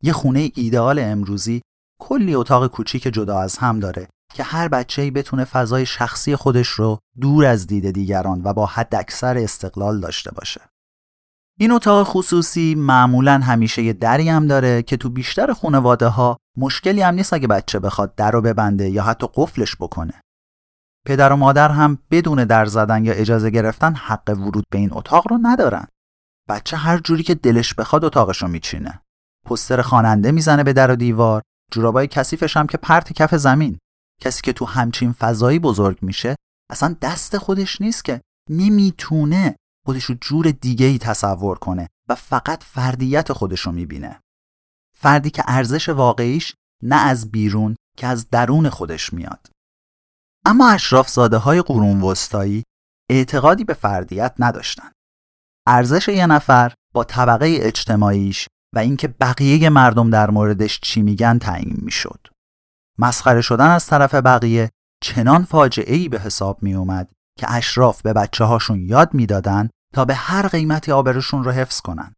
یه 0.03 0.13
خونه 0.13 0.51
ایدئال 0.55 0.99
امروزی 0.99 1.61
کلی 2.01 2.35
اتاق 2.35 2.67
کوچیک 2.67 3.03
جدا 3.03 3.39
از 3.39 3.57
هم 3.57 3.79
داره 3.79 4.07
که 4.33 4.43
هر 4.43 4.67
بچه‌ای 4.67 5.11
بتونه 5.11 5.43
فضای 5.43 5.85
شخصی 5.85 6.35
خودش 6.35 6.67
رو 6.67 6.99
دور 7.21 7.45
از 7.45 7.67
دید 7.67 7.91
دیگران 7.91 8.41
و 8.43 8.53
با 8.53 8.65
حد 8.65 8.95
اکثر 8.95 9.37
استقلال 9.37 9.99
داشته 9.99 10.31
باشه. 10.31 10.61
این 11.59 11.71
اتاق 11.71 12.07
خصوصی 12.07 12.75
معمولا 12.75 13.39
همیشه 13.39 13.81
یه 13.81 13.93
دری 13.93 14.29
هم 14.29 14.47
داره 14.47 14.81
که 14.81 14.97
تو 14.97 15.09
بیشتر 15.09 15.53
خانواده 15.53 16.07
ها 16.07 16.37
مشکلی 16.57 17.01
هم 17.01 17.13
نیست 17.13 17.33
اگه 17.33 17.47
بچه 17.47 17.79
بخواد 17.79 18.15
در 18.15 18.31
رو 18.31 18.41
ببنده 18.41 18.89
یا 18.89 19.03
حتی 19.03 19.27
قفلش 19.33 19.75
بکنه. 19.75 20.21
پدر 21.09 21.33
و 21.33 21.35
مادر 21.35 21.71
هم 21.71 21.99
بدون 22.11 22.45
در 22.45 22.65
زدن 22.65 23.05
یا 23.05 23.13
اجازه 23.13 23.49
گرفتن 23.49 23.93
حق 23.93 24.29
ورود 24.29 24.63
به 24.71 24.77
این 24.77 24.89
اتاق 24.93 25.27
رو 25.27 25.39
ندارن. 25.41 25.87
بچه 26.49 26.77
هر 26.77 26.97
جوری 26.97 27.23
که 27.23 27.35
دلش 27.35 27.73
بخواد 27.73 28.05
اتاقش 28.05 28.41
رو 28.41 28.47
میچینه. 28.47 29.01
پستر 29.45 29.81
خواننده 29.81 30.31
می‌زنه 30.31 30.63
به 30.63 30.73
در 30.73 30.91
و 30.91 30.95
دیوار، 30.95 31.41
جورابای 31.71 32.07
کثیفش 32.07 32.57
هم 32.57 32.67
که 32.67 32.77
پرت 32.77 33.13
کف 33.13 33.35
زمین. 33.35 33.77
کسی 34.21 34.41
که 34.41 34.53
تو 34.53 34.65
همچین 34.65 35.11
فضایی 35.11 35.59
بزرگ 35.59 35.97
میشه 36.01 36.35
اصلا 36.71 36.95
دست 37.01 37.37
خودش 37.37 37.81
نیست 37.81 38.05
که 38.05 38.21
نمی‌تونه 38.49 39.55
خودش 39.85 40.03
رو 40.03 40.15
جور 40.21 40.51
دیگه 40.51 40.85
ای 40.85 40.97
تصور 40.97 41.57
کنه 41.57 41.87
و 42.09 42.15
فقط 42.15 42.63
فردیت 42.63 43.33
خودش 43.33 43.59
رو 43.59 43.71
می‌بینه. 43.71 44.19
فردی 44.97 45.29
که 45.29 45.43
ارزش 45.47 45.89
واقعیش 45.89 46.53
نه 46.83 46.95
از 46.95 47.31
بیرون 47.31 47.75
که 47.97 48.07
از 48.07 48.29
درون 48.29 48.69
خودش 48.69 49.13
میاد. 49.13 49.47
اما 50.45 50.69
اشراف 50.69 51.09
زاده 51.09 51.37
های 51.37 51.61
قرون 51.61 52.01
وسطایی 52.01 52.63
اعتقادی 53.09 53.63
به 53.63 53.73
فردیت 53.73 54.33
نداشتند. 54.39 54.93
ارزش 55.67 56.07
یه 56.07 56.25
نفر 56.25 56.73
با 56.93 57.03
طبقه 57.03 57.57
اجتماعیش 57.61 58.47
و 58.75 58.79
اینکه 58.79 59.07
بقیه 59.07 59.69
مردم 59.69 60.09
در 60.09 60.29
موردش 60.29 60.79
چی 60.79 61.01
میگن 61.01 61.37
تعیین 61.37 61.77
می‌شد. 61.81 62.27
مسخره 62.99 63.41
شدن 63.41 63.67
از 63.67 63.85
طرف 63.85 64.15
بقیه 64.15 64.69
چنان 65.03 65.43
فاجعه 65.43 65.95
ای 65.95 66.09
به 66.09 66.19
حساب 66.19 66.63
می 66.63 66.73
اومد 66.73 67.11
که 67.39 67.51
اشراف 67.51 68.01
به 68.01 68.13
بچه 68.13 68.43
هاشون 68.43 68.85
یاد 68.85 69.13
می‌دادن 69.13 69.69
تا 69.93 70.05
به 70.05 70.15
هر 70.15 70.47
قیمتی 70.47 70.91
آبرشون 70.91 71.43
رو 71.43 71.51
حفظ 71.51 71.81
کنن. 71.81 72.13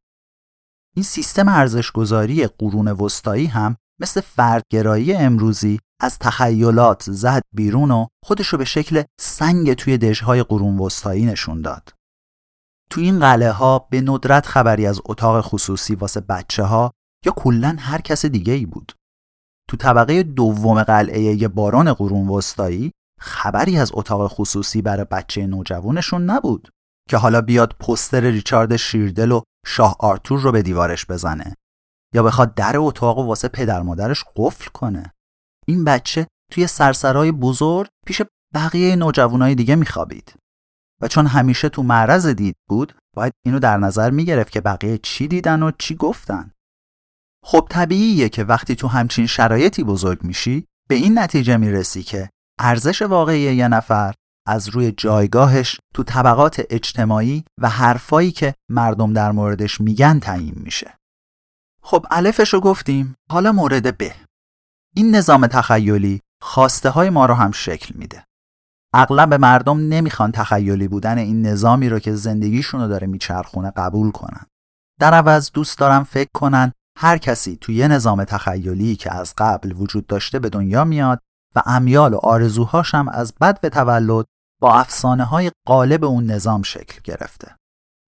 این 0.96 1.04
سیستم 1.04 1.48
ارزشگذاری 1.48 2.48
قرون 2.48 2.88
وسطایی 2.88 3.46
هم 3.46 3.76
مثل 4.02 4.22
فردگرایی 4.22 5.14
امروزی 5.14 5.80
از 6.02 6.20
تخیلات 6.20 7.04
زد 7.12 7.42
بیرون 7.56 7.92
و 7.92 8.06
خودشو 8.26 8.58
به 8.58 8.66
شکل 8.66 9.04
سنگ 9.20 9.74
توی 9.74 9.98
دژهای 9.98 10.44
قرون 10.44 10.80
وسطایی 10.80 11.26
نشون 11.26 11.62
داد. 11.62 11.94
تو 12.92 13.02
این 13.02 13.20
قلعه 13.20 13.52
ها 13.52 13.88
به 13.90 14.02
ندرت 14.02 14.46
خبری 14.46 14.88
از 14.88 15.02
اتاق 15.06 15.46
خصوصی 15.46 15.96
واسه 15.96 16.20
بچه 16.22 16.64
ها 16.64 16.92
یا 17.26 17.34
کلا 17.36 17.76
هر 17.80 18.02
کس 18.02 18.26
دیگه 18.26 18.54
ای 18.54 18.66
بود. 18.66 18.92
تو 19.70 19.78
طبقه 19.78 20.24
دوم 20.24 20.84
قلعه 20.84 21.48
باران 21.48 21.94
قرون 21.94 22.28
وسطایی 22.28 22.92
خبری 23.20 23.78
از 23.78 23.92
اتاق 23.94 24.32
خصوصی 24.32 24.82
برای 24.82 25.06
بچه 25.12 25.48
نوجوانشون 25.48 26.24
نبود 26.24 26.70
که 27.10 27.18
حالا 27.18 27.42
بیاد 27.42 27.74
پستر 27.80 28.20
ریچارد 28.20 28.76
شیردل 28.76 29.32
و 29.32 29.42
شاه 29.66 29.96
آرتور 30.00 30.40
رو 30.40 30.52
به 30.52 30.62
دیوارش 30.62 31.06
بزنه 31.06 31.56
یا 32.14 32.24
بخواد 32.24 32.54
در 32.56 32.74
اتاق 32.78 33.18
واسه 33.18 33.48
پدر 33.48 33.82
مادرش 33.82 34.24
قفل 34.36 34.70
کنه 34.74 35.14
این 35.68 35.84
بچه 35.84 36.28
توی 36.52 36.68
سرسرای 36.68 37.32
بزرگ 37.32 37.90
پیش 38.06 38.22
بقیه 38.54 38.96
نوجوانای 38.96 39.56
دیگه 39.56 39.76
میخوابید. 39.76 40.34
و 41.02 41.08
چون 41.08 41.28
همیشه 41.28 41.70
تو 41.70 41.84
معرض 41.84 42.28
دید 42.28 42.56
بود 42.70 42.96
باید 43.16 43.34
اینو 43.46 43.60
در 43.60 43.78
نظر 43.78 44.10
می‌گرفت 44.10 44.52
که 44.52 44.62
بقیه 44.62 44.98
چی 44.98 45.28
دیدن 45.28 45.64
و 45.64 45.72
چی 45.80 45.96
گفتن. 45.96 46.52
خب 47.46 47.68
طبیعیه 47.70 48.30
که 48.30 48.44
وقتی 48.44 48.76
تو 48.76 48.88
همچین 48.88 49.28
شرایطی 49.28 49.84
بزرگ 49.84 50.24
میشی 50.24 50.66
به 50.90 50.96
این 50.96 51.20
نتیجه 51.20 51.58
می‌رسی 51.58 52.04
که 52.04 52.30
ارزش 52.60 53.02
واقعی 53.02 53.40
یه 53.40 53.68
نفر 53.68 54.14
از 54.48 54.70
روی 54.70 54.92
جایگاهش 54.92 55.80
تو 55.94 56.04
طبقات 56.04 56.62
اجتماعی 56.70 57.44
و 57.62 57.70
حرفایی 57.70 58.32
که 58.32 58.56
مردم 58.70 59.14
در 59.14 59.32
موردش 59.32 59.82
میگن 59.82 60.20
تعیین 60.20 60.56
میشه. 60.58 60.98
خب 61.84 62.06
الفش 62.12 62.54
رو 62.54 62.60
گفتیم 62.60 63.16
حالا 63.32 63.52
مورد 63.52 63.98
به. 63.98 64.16
این 64.96 65.16
نظام 65.16 65.48
تخیلی 65.48 66.22
خواسته 66.42 66.90
های 66.90 67.10
ما 67.10 67.26
رو 67.26 67.34
هم 67.34 67.52
شکل 67.52 67.96
میده. 67.98 68.24
اغلب 68.94 69.34
مردم 69.34 69.80
نمی‌خوان 69.80 70.32
تخیلی 70.32 70.88
بودن 70.88 71.18
این 71.18 71.48
نظامی 71.48 71.90
رو 71.90 72.00
که 72.00 72.16
زندگیشون 72.16 72.82
رو 72.82 72.88
داره 72.88 73.08
میچرخونه 73.08 73.72
قبول 73.78 74.12
کنن. 74.12 74.46
در 75.00 75.14
عوض 75.14 75.52
دوست 75.52 75.78
دارم 75.78 76.04
فکر 76.04 76.30
کنن 76.34 76.72
هر 76.98 77.18
کسی 77.18 77.58
توی 77.62 77.76
یه 77.76 77.88
نظام 77.88 78.24
تخیلی 78.24 78.96
که 78.96 79.14
از 79.14 79.34
قبل 79.38 79.72
وجود 79.72 80.08
داشته 80.08 80.40
به 80.40 80.50
دنیا 80.50 80.84
میاد 80.84 81.20
و 81.56 81.62
امیال 81.66 82.14
و 82.14 82.18
آرزوهاش 82.18 82.96
هم 82.96 83.10
از 83.10 83.34
بد 83.42 83.62
به 83.62 83.70
تولد 83.70 84.26
با 84.62 84.74
افسانه 84.74 85.24
های 85.24 85.52
قالب 85.68 86.06
اون 86.06 86.26
نظام 86.26 86.62
شکل 86.62 87.00
گرفته. 87.04 87.56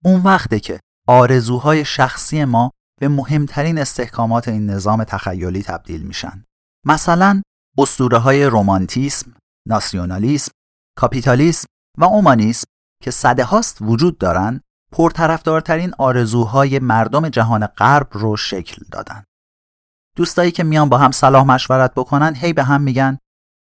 اون 0.05 0.21
وقته 0.21 0.59
که 0.59 0.79
آرزوهای 1.07 1.85
شخصی 1.85 2.45
ما 2.45 2.71
به 2.99 3.07
مهمترین 3.07 3.77
استحکامات 3.77 4.47
این 4.47 4.69
نظام 4.69 5.03
تخیلی 5.03 5.63
تبدیل 5.63 6.03
میشن. 6.03 6.43
مثلا 6.85 7.41
اسطوره 7.77 8.17
های 8.17 8.45
رومانتیسم، 8.45 9.33
ناسیونالیسم، 9.67 10.51
کاپیتالیسم 10.97 11.65
و 11.97 12.03
اومانیسم 12.03 12.65
که 13.03 13.11
صده 13.11 13.43
هاست 13.43 13.77
وجود 13.81 14.17
دارن 14.17 14.61
پرطرفدارترین 14.91 15.93
آرزوهای 15.97 16.79
مردم 16.79 17.29
جهان 17.29 17.65
غرب 17.65 18.07
رو 18.11 18.37
شکل 18.37 18.83
دادن. 18.91 19.23
دوستایی 20.15 20.51
که 20.51 20.63
میان 20.63 20.89
با 20.89 20.97
هم 20.97 21.11
صلاح 21.11 21.45
مشورت 21.45 21.93
بکنن 21.95 22.35
هی 22.35 22.53
به 22.53 22.63
هم 22.63 22.81
میگن 22.81 23.17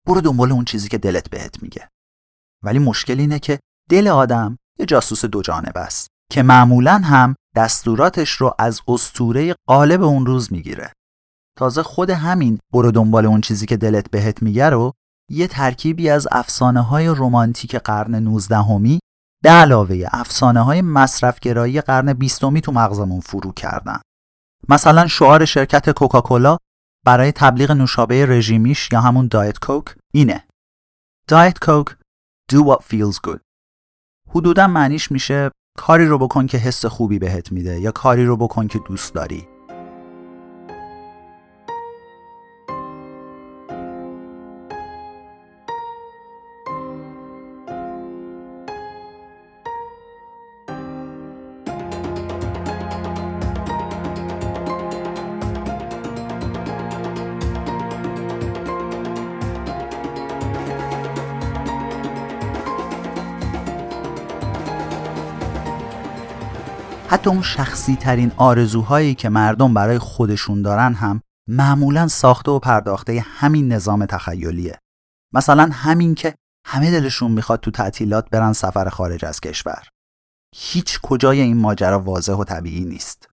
برو 0.07 0.21
دنبال 0.21 0.51
اون 0.51 0.65
چیزی 0.65 0.89
که 0.89 0.97
دلت 0.97 1.29
بهت 1.29 1.63
میگه. 1.63 1.89
ولی 2.63 2.79
مشکل 2.79 3.19
اینه 3.19 3.39
که 3.39 3.59
دل 3.89 4.07
آدم 4.07 4.57
یه 4.79 4.85
جاسوس 4.85 5.25
دو 5.25 5.41
جانبه 5.41 5.79
است 5.79 6.07
که 6.31 6.43
معمولا 6.43 6.97
هم 6.97 7.35
دستوراتش 7.55 8.31
رو 8.31 8.55
از 8.59 8.81
استوره 8.87 9.55
قالب 9.67 10.03
اون 10.03 10.25
روز 10.25 10.53
می‌گیره. 10.53 10.93
تازه 11.57 11.83
خود 11.83 12.09
همین 12.09 12.59
برو 12.73 12.91
دنبال 12.91 13.25
اون 13.25 13.41
چیزی 13.41 13.65
که 13.65 13.77
دلت 13.77 14.11
بهت 14.11 14.43
میگه 14.43 14.69
رو 14.69 14.93
یه 15.31 15.47
ترکیبی 15.47 16.09
از 16.09 16.27
افسانه 16.31 16.81
های 16.81 17.07
رومانتیک 17.07 17.75
قرن 17.75 18.15
19 18.15 18.57
همی 18.57 18.99
به 19.43 19.49
علاوه 19.49 20.05
افسانه 20.11 20.61
های 20.61 20.81
مصرفگرایی 20.81 21.81
قرن 21.81 22.13
بیستمی 22.13 22.61
تو 22.61 22.71
مغزمون 22.71 23.19
فرو 23.19 23.51
کردن. 23.51 23.99
مثلا 24.69 25.07
شعار 25.07 25.45
شرکت 25.45 25.89
کوکاکولا 25.89 26.57
برای 27.05 27.31
تبلیغ 27.31 27.71
نوشابه 27.71 28.25
رژیمیش 28.25 28.89
یا 28.91 29.01
همون 29.01 29.27
دایت 29.27 29.59
کوک 29.59 29.95
اینه. 30.13 30.43
دایت 31.27 31.59
کوک 31.59 31.87
do 32.51 32.55
what 32.55 32.79
feels 32.79 33.17
good. 33.27 33.39
حدودا 34.29 34.67
معنیش 34.67 35.11
میشه 35.11 35.51
کاری 35.77 36.05
رو 36.05 36.17
بکن 36.17 36.47
که 36.47 36.57
حس 36.57 36.85
خوبی 36.85 37.19
بهت 37.19 37.51
میده 37.51 37.79
یا 37.79 37.91
کاری 37.91 38.25
رو 38.25 38.37
بکن 38.37 38.67
که 38.67 38.79
دوست 38.79 39.13
داری. 39.13 39.56
حتی 67.09 67.29
اون 67.29 67.41
شخصی 67.41 67.95
ترین 67.95 68.31
آرزوهایی 68.37 69.15
که 69.15 69.29
مردم 69.29 69.73
برای 69.73 69.99
خودشون 69.99 70.61
دارن 70.61 70.93
هم 70.93 71.21
معمولا 71.49 72.07
ساخته 72.07 72.51
و 72.51 72.59
پرداخته 72.59 73.25
همین 73.27 73.73
نظام 73.73 74.05
تخیلیه. 74.05 74.79
مثلا 75.33 75.69
همین 75.73 76.15
که 76.15 76.35
همه 76.65 76.91
دلشون 76.91 77.31
می‌خواد 77.31 77.59
تو 77.59 77.71
تعطیلات 77.71 78.29
برن 78.29 78.53
سفر 78.53 78.89
خارج 78.89 79.25
از 79.25 79.41
کشور. 79.41 79.83
هیچ 80.55 80.99
کجای 81.01 81.41
این 81.41 81.57
ماجرا 81.57 81.99
واضح 81.99 82.33
و 82.33 82.43
طبیعی 82.43 82.85
نیست. 82.85 83.29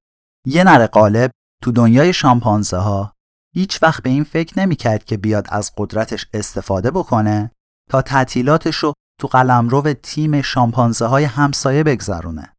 یه 0.46 0.64
نر 0.64 0.86
قالب 0.86 1.30
تو 1.62 1.72
دنیای 1.72 2.12
شامپانزه 2.12 2.76
ها 2.76 3.12
هیچ 3.54 3.82
وقت 3.82 4.02
به 4.02 4.10
این 4.10 4.24
فکر 4.24 4.60
نمی‌کرد 4.60 5.04
که 5.04 5.16
بیاد 5.16 5.46
از 5.48 5.72
قدرتش 5.76 6.26
استفاده 6.32 6.90
بکنه 6.90 7.50
تا 7.90 8.02
تعطیلاتش 8.02 8.76
رو 8.76 8.92
تو 9.20 9.28
قلمرو 9.28 9.92
تیم 9.92 10.42
شامپانزه 10.42 11.06
های 11.06 11.24
همسایه 11.24 11.82
بگذرونه. 11.82 12.53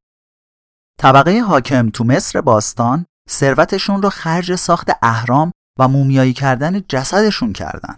طبقه 0.99 1.39
حاکم 1.39 1.89
تو 1.89 2.03
مصر 2.03 2.41
باستان 2.41 3.05
ثروتشون 3.29 4.01
رو 4.01 4.09
خرج 4.09 4.55
ساخت 4.55 4.91
اهرام 5.01 5.51
و 5.79 5.87
مومیایی 5.87 6.33
کردن 6.33 6.81
جسدشون 6.89 7.53
کردن. 7.53 7.95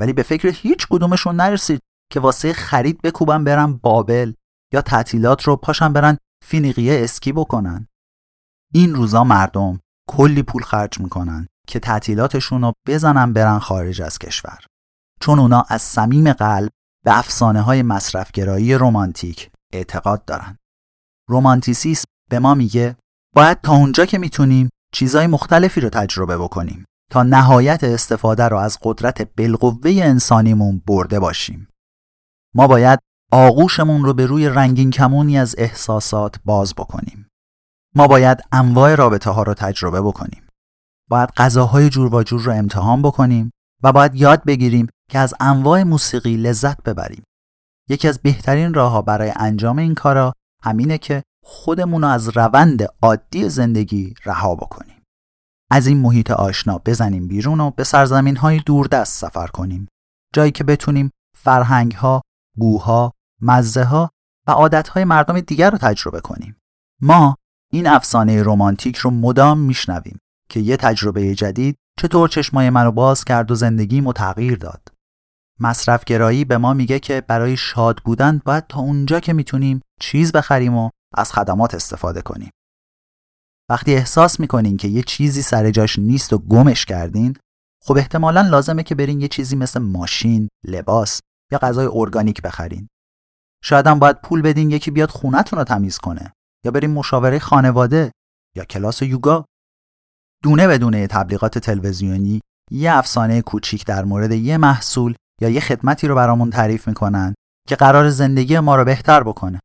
ولی 0.00 0.12
به 0.12 0.22
فکر 0.22 0.48
هیچ 0.48 0.86
کدومشون 0.90 1.36
نرسید 1.36 1.80
که 2.12 2.20
واسه 2.20 2.52
خرید 2.52 3.02
بکوبن 3.02 3.44
برن 3.44 3.72
بابل 3.72 4.32
یا 4.74 4.82
تعطیلات 4.82 5.42
رو 5.42 5.56
پاشن 5.56 5.92
برن 5.92 6.18
فینیقیه 6.44 7.04
اسکی 7.04 7.32
بکنن. 7.32 7.86
این 8.74 8.94
روزا 8.94 9.24
مردم 9.24 9.80
کلی 10.08 10.42
پول 10.42 10.62
خرج 10.62 11.00
می‌کنن 11.00 11.46
که 11.66 11.78
تعطیلاتشون 11.78 12.62
رو 12.62 12.72
بزنن 12.86 13.32
برن 13.32 13.58
خارج 13.58 14.02
از 14.02 14.18
کشور. 14.18 14.58
چون 15.20 15.38
اونا 15.38 15.64
از 15.68 15.82
صمیم 15.82 16.32
قلب 16.32 16.70
به 17.04 17.18
افسانه 17.18 17.60
های 17.60 17.82
مصرفگرایی 17.82 18.74
رومانتیک 18.74 19.50
اعتقاد 19.72 20.24
دارن. 20.24 20.56
رومانتیسیسم 21.28 22.04
به 22.28 22.38
ما 22.38 22.54
میگه 22.54 22.96
باید 23.34 23.60
تا 23.60 23.72
اونجا 23.72 24.06
که 24.06 24.18
می‌تونیم 24.18 24.68
چیزای 24.94 25.26
مختلفی 25.26 25.80
رو 25.80 25.88
تجربه 25.88 26.38
بکنیم 26.38 26.84
تا 27.10 27.22
نهایت 27.22 27.84
استفاده 27.84 28.44
رو 28.44 28.56
از 28.56 28.78
قدرت 28.82 29.36
بالقوه 29.36 29.90
انسانیمون 29.90 30.82
برده 30.86 31.20
باشیم. 31.20 31.68
ما 32.54 32.66
باید 32.66 32.98
آغوشمون 33.32 34.04
رو 34.04 34.12
به 34.12 34.26
روی 34.26 34.48
رنگین 34.48 34.90
کمونی 34.90 35.38
از 35.38 35.54
احساسات 35.58 36.40
باز 36.44 36.74
بکنیم. 36.74 37.28
ما 37.94 38.06
باید 38.06 38.38
انواع 38.52 38.94
رابطه 38.94 39.30
ها 39.30 39.42
رو 39.42 39.54
تجربه 39.54 40.02
بکنیم. 40.02 40.42
باید 41.10 41.30
غذاهای 41.36 41.88
جور 41.88 42.14
و 42.14 42.22
جور 42.22 42.40
رو 42.40 42.52
امتحان 42.52 43.02
بکنیم 43.02 43.50
و 43.82 43.92
باید 43.92 44.14
یاد 44.14 44.44
بگیریم 44.44 44.88
که 45.10 45.18
از 45.18 45.34
انواع 45.40 45.82
موسیقی 45.82 46.36
لذت 46.36 46.82
ببریم. 46.82 47.22
یکی 47.88 48.08
از 48.08 48.18
بهترین 48.18 48.74
راه 48.74 49.04
برای 49.04 49.32
انجام 49.36 49.78
این 49.78 49.94
کارا 49.94 50.32
همینه 50.62 50.98
که 50.98 51.22
خودمون 51.50 52.02
رو 52.02 52.08
از 52.08 52.28
روند 52.28 52.86
عادی 53.02 53.48
زندگی 53.48 54.14
رها 54.24 54.54
بکنیم. 54.54 55.02
از 55.70 55.86
این 55.86 56.00
محیط 56.00 56.30
آشنا 56.30 56.78
بزنیم 56.78 57.28
بیرون 57.28 57.60
و 57.60 57.70
به 57.70 57.84
سرزمین 57.84 58.36
های 58.36 58.58
دوردست 58.58 59.20
سفر 59.20 59.46
کنیم. 59.46 59.88
جایی 60.34 60.50
که 60.50 60.64
بتونیم 60.64 61.10
فرهنگ 61.36 61.92
ها، 61.92 62.22
بوها، 62.56 63.12
مزه 63.42 63.84
ها 63.84 64.10
و 64.46 64.50
عادت 64.50 64.88
های 64.88 65.04
مردم 65.04 65.40
دیگر 65.40 65.70
رو 65.70 65.78
تجربه 65.78 66.20
کنیم. 66.20 66.56
ما 67.02 67.36
این 67.72 67.86
افسانه 67.86 68.42
رمانتیک 68.42 68.96
رو 68.96 69.10
مدام 69.10 69.58
میشنویم 69.58 70.18
که 70.50 70.60
یه 70.60 70.76
تجربه 70.76 71.34
جدید 71.34 71.76
چطور 71.98 72.28
چشمای 72.28 72.70
منو 72.70 72.92
باز 72.92 73.24
کرد 73.24 73.50
و 73.50 73.54
زندگی 73.54 74.12
تغییر 74.12 74.58
داد. 74.58 74.88
مصرفگرایی 75.60 76.44
به 76.44 76.58
ما 76.58 76.72
میگه 76.72 76.98
که 76.98 77.20
برای 77.20 77.56
شاد 77.56 78.00
بودن 78.04 78.40
باید 78.44 78.66
تا 78.66 78.80
اونجا 78.80 79.20
که 79.20 79.32
می‌تونیم 79.32 79.80
چیز 80.00 80.32
بخریم 80.32 80.76
و 80.76 80.90
از 81.14 81.32
خدمات 81.32 81.74
استفاده 81.74 82.22
کنیم. 82.22 82.50
وقتی 83.70 83.94
احساس 83.94 84.40
می‌کنین 84.40 84.76
که 84.76 84.88
یه 84.88 85.02
چیزی 85.02 85.42
سر 85.42 85.70
جاش 85.70 85.98
نیست 85.98 86.32
و 86.32 86.38
گمش 86.38 86.84
کردین 86.84 87.36
خب 87.84 87.96
احتمالا 87.96 88.40
لازمه 88.40 88.82
که 88.82 88.94
برین 88.94 89.20
یه 89.20 89.28
چیزی 89.28 89.56
مثل 89.56 89.80
ماشین، 89.80 90.48
لباس 90.66 91.20
یا 91.52 91.58
غذای 91.58 91.88
ارگانیک 91.92 92.42
بخرین. 92.42 92.88
شاید 93.64 93.86
هم 93.86 93.98
باید 93.98 94.20
پول 94.20 94.42
بدین 94.42 94.70
یکی 94.70 94.90
بیاد 94.90 95.10
خونتون 95.10 95.58
رو 95.58 95.64
تمیز 95.64 95.98
کنه 95.98 96.32
یا 96.64 96.70
بریم 96.70 96.90
مشاوره 96.90 97.38
خانواده 97.38 98.12
یا 98.56 98.64
کلاس 98.64 99.02
یوگا. 99.02 99.44
دونه 100.42 100.68
بدونه 100.68 101.06
تبلیغات 101.06 101.58
تلویزیونی 101.58 102.40
یه 102.70 102.92
افسانه 102.92 103.42
کوچیک 103.42 103.86
در 103.86 104.04
مورد 104.04 104.32
یه 104.32 104.56
محصول 104.56 105.14
یا 105.40 105.48
یه 105.48 105.60
خدمتی 105.60 106.08
رو 106.08 106.14
برامون 106.14 106.50
تعریف 106.50 106.88
می‌کنن 106.88 107.34
که 107.68 107.76
قرار 107.76 108.10
زندگی 108.10 108.58
ما 108.58 108.76
رو 108.76 108.84
بهتر 108.84 109.22
بکنه. 109.22 109.60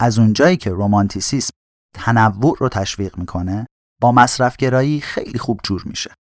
از 0.00 0.18
اونجایی 0.18 0.56
که 0.56 0.70
رومانتیسیسم 0.70 1.50
تنوع 1.94 2.56
رو 2.60 2.68
تشویق 2.68 3.18
می‌کنه 3.18 3.66
با 4.00 4.12
مصرفگرایی 4.12 5.00
خیلی 5.00 5.38
خوب 5.38 5.60
جور 5.64 5.82
میشه 5.86 6.14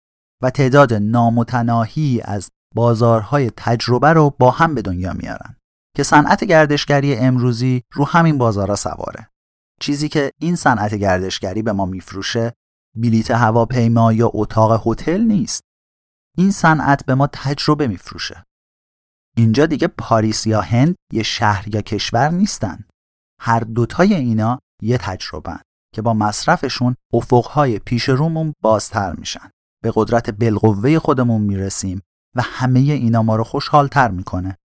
و 0.43 0.49
تعداد 0.49 0.93
نامتناهی 0.93 2.21
از 2.23 2.49
بازارهای 2.75 3.51
تجربه 3.57 4.13
رو 4.13 4.35
با 4.39 4.51
هم 4.51 4.75
به 4.75 4.81
دنیا 4.81 5.13
میارن 5.13 5.55
که 5.97 6.03
صنعت 6.03 6.43
گردشگری 6.43 7.15
امروزی 7.15 7.81
رو 7.93 8.05
همین 8.05 8.37
بازارها 8.37 8.75
سواره. 8.75 9.29
چیزی 9.81 10.09
که 10.09 10.31
این 10.41 10.55
صنعت 10.55 10.95
گردشگری 10.95 11.61
به 11.61 11.71
ما 11.71 11.85
میفروشه 11.85 12.53
بلیت 12.95 13.31
هواپیما 13.31 14.13
یا 14.13 14.31
اتاق 14.33 14.87
هتل 14.87 15.21
نیست. 15.21 15.61
این 16.37 16.51
صنعت 16.51 17.05
به 17.05 17.15
ما 17.15 17.27
تجربه 17.27 17.87
میفروشه. 17.87 18.43
اینجا 19.37 19.65
دیگه 19.65 19.87
پاریس 19.87 20.47
یا 20.47 20.61
هند 20.61 20.95
یه 21.13 21.23
شهر 21.23 21.75
یا 21.75 21.81
کشور 21.81 22.29
نیستن. 22.29 22.83
هر 23.39 23.59
دوتای 23.59 24.13
اینا 24.13 24.59
یه 24.81 24.97
تجربه 24.97 25.59
که 25.93 26.01
با 26.01 26.13
مصرفشون 26.13 26.95
افقهای 27.13 27.79
پیش 27.79 28.09
رومون 28.09 28.53
بازتر 28.61 29.15
میشن. 29.15 29.49
به 29.83 29.91
قدرت 29.95 30.29
بالقوه 30.29 30.99
خودمون 30.99 31.41
می‌رسیم 31.41 32.01
و 32.35 32.41
همه 32.41 32.79
اینا 32.79 33.23
ما 33.23 33.35
رو 33.35 33.43
خوشحالتر 33.43 34.11
می‌کنه. 34.11 34.57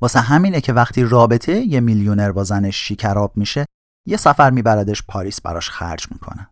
واسه 0.00 0.20
همینه 0.20 0.60
که 0.60 0.72
وقتی 0.72 1.04
رابطه 1.04 1.60
یه 1.60 1.80
میلیونر 1.80 2.32
با 2.32 2.44
زنش 2.44 2.76
شیکراب 2.76 3.36
میشه 3.36 3.66
یه 4.06 4.16
سفر 4.16 4.50
میبردش 4.50 5.02
پاریس 5.02 5.40
براش 5.40 5.70
خرج 5.70 6.06
می‌کنه. 6.10 6.48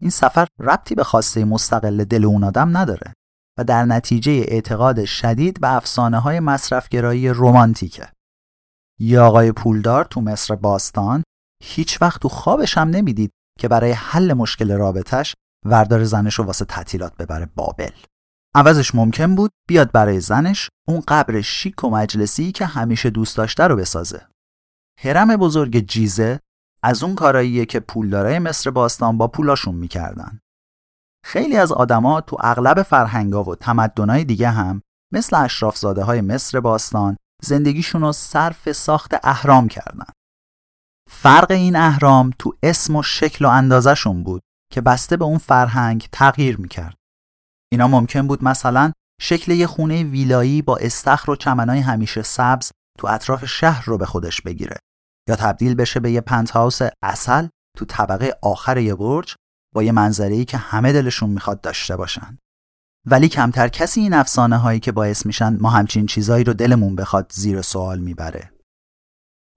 این 0.00 0.10
سفر 0.10 0.46
ربطی 0.60 0.94
به 0.94 1.04
خواسته 1.04 1.44
مستقل 1.44 2.04
دل 2.04 2.24
اون 2.24 2.44
آدم 2.44 2.76
نداره 2.76 3.12
و 3.58 3.64
در 3.64 3.84
نتیجه 3.84 4.32
اعتقاد 4.32 5.04
شدید 5.04 5.60
به 5.60 5.74
افسانه 5.74 6.18
های 6.18 6.40
مصرفگرایی 6.40 7.28
رومانتیکه 7.28 8.08
یه 9.00 9.20
آقای 9.20 9.52
پولدار 9.52 10.04
تو 10.04 10.20
مصر 10.20 10.54
باستان 10.54 11.22
هیچ 11.62 12.02
وقت 12.02 12.20
تو 12.20 12.28
خوابش 12.28 12.78
هم 12.78 12.88
نمی‌دید 12.88 13.30
که 13.58 13.68
برای 13.68 13.92
حل 13.92 14.32
مشکل 14.32 14.72
رابطش 14.72 15.34
وردار 15.66 16.04
زنش 16.04 16.34
رو 16.34 16.44
واسه 16.44 16.64
تعطیلات 16.64 17.16
ببره 17.16 17.46
بابل 17.54 17.90
عوضش 18.54 18.94
ممکن 18.94 19.34
بود 19.34 19.50
بیاد 19.68 19.92
برای 19.92 20.20
زنش 20.20 20.68
اون 20.88 21.02
قبر 21.08 21.40
شیک 21.40 21.84
و 21.84 21.90
مجلسی 21.90 22.52
که 22.52 22.66
همیشه 22.66 23.10
دوست 23.10 23.36
داشته 23.36 23.66
رو 23.66 23.76
بسازه 23.76 24.26
هرم 25.00 25.36
بزرگ 25.36 25.78
جیزه 25.78 26.40
از 26.82 27.02
اون 27.02 27.14
کاراییه 27.14 27.66
که 27.66 27.80
پولدارای 27.80 28.38
مصر 28.38 28.70
باستان 28.70 29.18
با 29.18 29.28
پولاشون 29.28 29.74
می‌کردن. 29.74 30.40
خیلی 31.24 31.56
از 31.56 31.72
آدما 31.72 32.20
تو 32.20 32.36
اغلب 32.40 32.82
فرهنگا 32.82 33.44
و 33.44 33.54
تمدنای 33.54 34.24
دیگه 34.24 34.50
هم 34.50 34.82
مثل 35.12 35.36
اشرافزاده 35.36 36.02
های 36.02 36.20
مصر 36.20 36.60
باستان 36.60 37.16
زندگیشون 37.42 38.00
رو 38.00 38.12
صرف 38.12 38.72
ساخت 38.72 39.14
اهرام 39.22 39.68
کردن. 39.68 40.06
فرق 41.10 41.50
این 41.50 41.76
اهرام 41.76 42.30
تو 42.38 42.56
اسم 42.62 42.96
و 42.96 43.02
شکل 43.02 43.44
و 43.44 43.48
اندازشون 43.48 44.22
بود 44.22 44.42
که 44.72 44.80
بسته 44.80 45.16
به 45.16 45.24
اون 45.24 45.38
فرهنگ 45.38 46.08
تغییر 46.12 46.56
می‌کرد. 46.56 46.96
اینا 47.72 47.88
ممکن 47.88 48.26
بود 48.26 48.44
مثلا 48.44 48.92
شکل 49.20 49.52
یه 49.52 49.66
خونه 49.66 50.02
ویلایی 50.02 50.62
با 50.62 50.76
استخر 50.76 51.30
و 51.30 51.36
چمنای 51.36 51.78
همیشه 51.78 52.22
سبز 52.22 52.70
تو 52.98 53.06
اطراف 53.06 53.44
شهر 53.44 53.84
رو 53.84 53.98
به 53.98 54.06
خودش 54.06 54.40
بگیره 54.40 54.76
یا 55.28 55.36
تبدیل 55.36 55.74
بشه 55.74 56.00
به 56.00 56.10
یه 56.10 56.20
پنت 56.20 56.56
اصل 57.02 57.48
تو 57.76 57.84
طبقه 57.84 58.38
آخر 58.42 58.78
یه 58.78 58.94
برج 58.94 59.34
با 59.74 59.82
یه 59.82 59.92
منظری 59.92 60.44
که 60.44 60.56
همه 60.56 60.92
دلشون 60.92 61.30
می‌خواد 61.30 61.60
داشته 61.60 61.96
باشن. 61.96 62.38
ولی 63.06 63.28
کمتر 63.28 63.68
کسی 63.68 64.00
این 64.00 64.12
افسانه 64.12 64.56
هایی 64.56 64.80
که 64.80 64.92
باعث 64.92 65.26
میشن 65.26 65.56
ما 65.60 65.70
همچین 65.70 66.06
چیزایی 66.06 66.44
رو 66.44 66.52
دلمون 66.52 66.96
بخواد 66.96 67.32
زیر 67.34 67.62
سوال 67.62 67.98
می‌بره. 67.98 68.52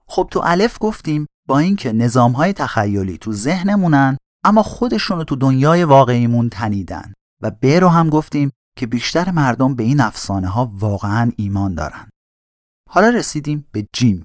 خب 0.06 0.28
تو 0.30 0.40
الف 0.44 0.76
گفتیم 0.80 1.26
با 1.48 1.58
اینکه 1.58 1.92
نظام 1.92 2.32
های 2.32 2.52
تخیلی 2.52 3.18
تو 3.18 3.32
ذهنمونن 3.32 4.16
اما 4.44 4.62
خودشون 4.62 5.18
رو 5.18 5.24
تو 5.24 5.36
دنیای 5.36 5.84
واقعیمون 5.84 6.48
تنیدن 6.48 7.12
و 7.42 7.50
ب 7.50 7.66
رو 7.66 7.88
هم 7.88 8.10
گفتیم 8.10 8.50
که 8.76 8.86
بیشتر 8.86 9.30
مردم 9.30 9.74
به 9.74 9.82
این 9.82 10.00
افسانه 10.00 10.48
ها 10.48 10.70
واقعا 10.74 11.32
ایمان 11.36 11.74
دارن. 11.74 12.08
حالا 12.90 13.08
رسیدیم 13.08 13.66
به 13.72 13.88
جیم. 13.92 14.24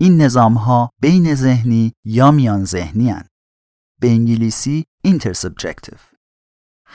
این 0.00 0.22
نظام 0.22 0.54
ها 0.54 0.90
بین 1.00 1.34
ذهنی 1.34 1.92
یا 2.04 2.30
میان 2.30 2.64
ذهنی 2.64 3.10
هن. 3.10 3.28
به 4.00 4.08
انگلیسی 4.08 4.84
intersubjective. 5.06 6.15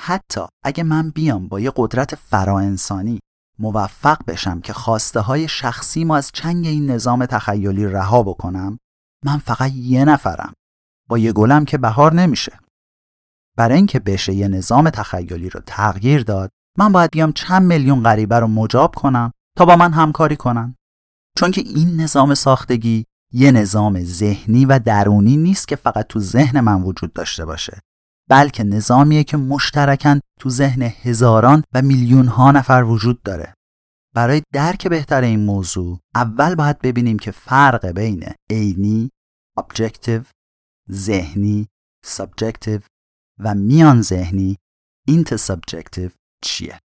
حتی 0.04 0.42
اگه 0.64 0.84
من 0.84 1.10
بیام 1.10 1.48
با 1.48 1.60
یه 1.60 1.72
قدرت 1.76 2.16
فراانسانی 2.16 3.20
موفق 3.60 4.26
بشم 4.28 4.62
که 4.62 4.74
خواسته 4.74 5.20
های 5.20 5.48
شخصی 5.48 6.04
ما 6.04 6.18
از 6.18 6.32
چنگ 6.34 6.68
این 6.68 6.92
نظام 6.92 7.26
تخیلی 7.26 7.86
رها 7.86 8.24
بکنم 8.24 8.80
من 9.26 9.38
فقط 9.38 9.72
یه 9.76 10.06
نفرم. 10.06 10.54
با 11.10 11.18
یه 11.18 11.32
گلم 11.32 11.66
که 11.66 11.78
بهار 11.78 12.14
نمیشه. 12.14 12.60
برای 13.58 13.78
اینکه 13.78 14.00
بشه 14.00 14.34
یه 14.34 14.48
نظام 14.48 14.90
تخیلی 14.90 15.50
رو 15.50 15.60
تغییر 15.66 16.24
داد 16.24 16.52
من 16.78 16.92
باید 16.92 17.12
بیام 17.12 17.32
چند 17.32 17.62
میلیون 17.62 18.04
غریبه 18.04 18.40
رو 18.40 18.48
مجاب 18.48 18.96
کنم 18.96 19.32
تا 19.58 19.66
با 19.66 19.76
من 19.76 19.94
همکاری 19.94 20.36
کنن. 20.36 20.76
چون 21.38 21.52
که 21.52 21.62
این 21.62 22.02
نظام 22.02 22.34
ساختگی 22.34 23.06
یه 23.34 23.52
نظام 23.52 24.04
ذهنی 24.04 24.66
و 24.66 24.80
درونی 24.80 25.38
نیست 25.38 25.68
که 25.68 25.76
فقط 25.76 26.08
تو 26.08 26.20
ذهن 26.20 26.60
من 26.60 26.84
وجود 26.84 27.14
داشته 27.14 27.46
باشه. 27.46 27.82
بلکه 28.32 28.64
نظامیه 28.64 29.24
که 29.24 29.38
مشترکن 29.38 30.20
تو 30.40 30.50
ذهن 30.50 30.82
هزاران 30.82 31.64
و 31.74 31.82
میلیون 31.82 32.28
ها 32.28 32.52
نفر 32.52 32.84
وجود 32.84 33.22
داره. 33.24 33.54
برای 34.16 34.42
درک 34.54 34.88
بهتر 34.88 35.22
این 35.22 35.46
موضوع 35.46 36.00
اول 36.16 36.56
باید 36.56 36.80
ببینیم 36.80 37.20
که 37.20 37.32
فرق 37.32 37.86
بین 37.86 38.24
عینی 38.50 39.10
objective 39.60 40.26
ذهنی 40.92 41.68
subjective 42.06 42.82
و 43.40 43.56
میان 43.56 44.02
ذهنی 44.02 44.58
intersubjective 45.10 46.12
چیه. 46.44 46.80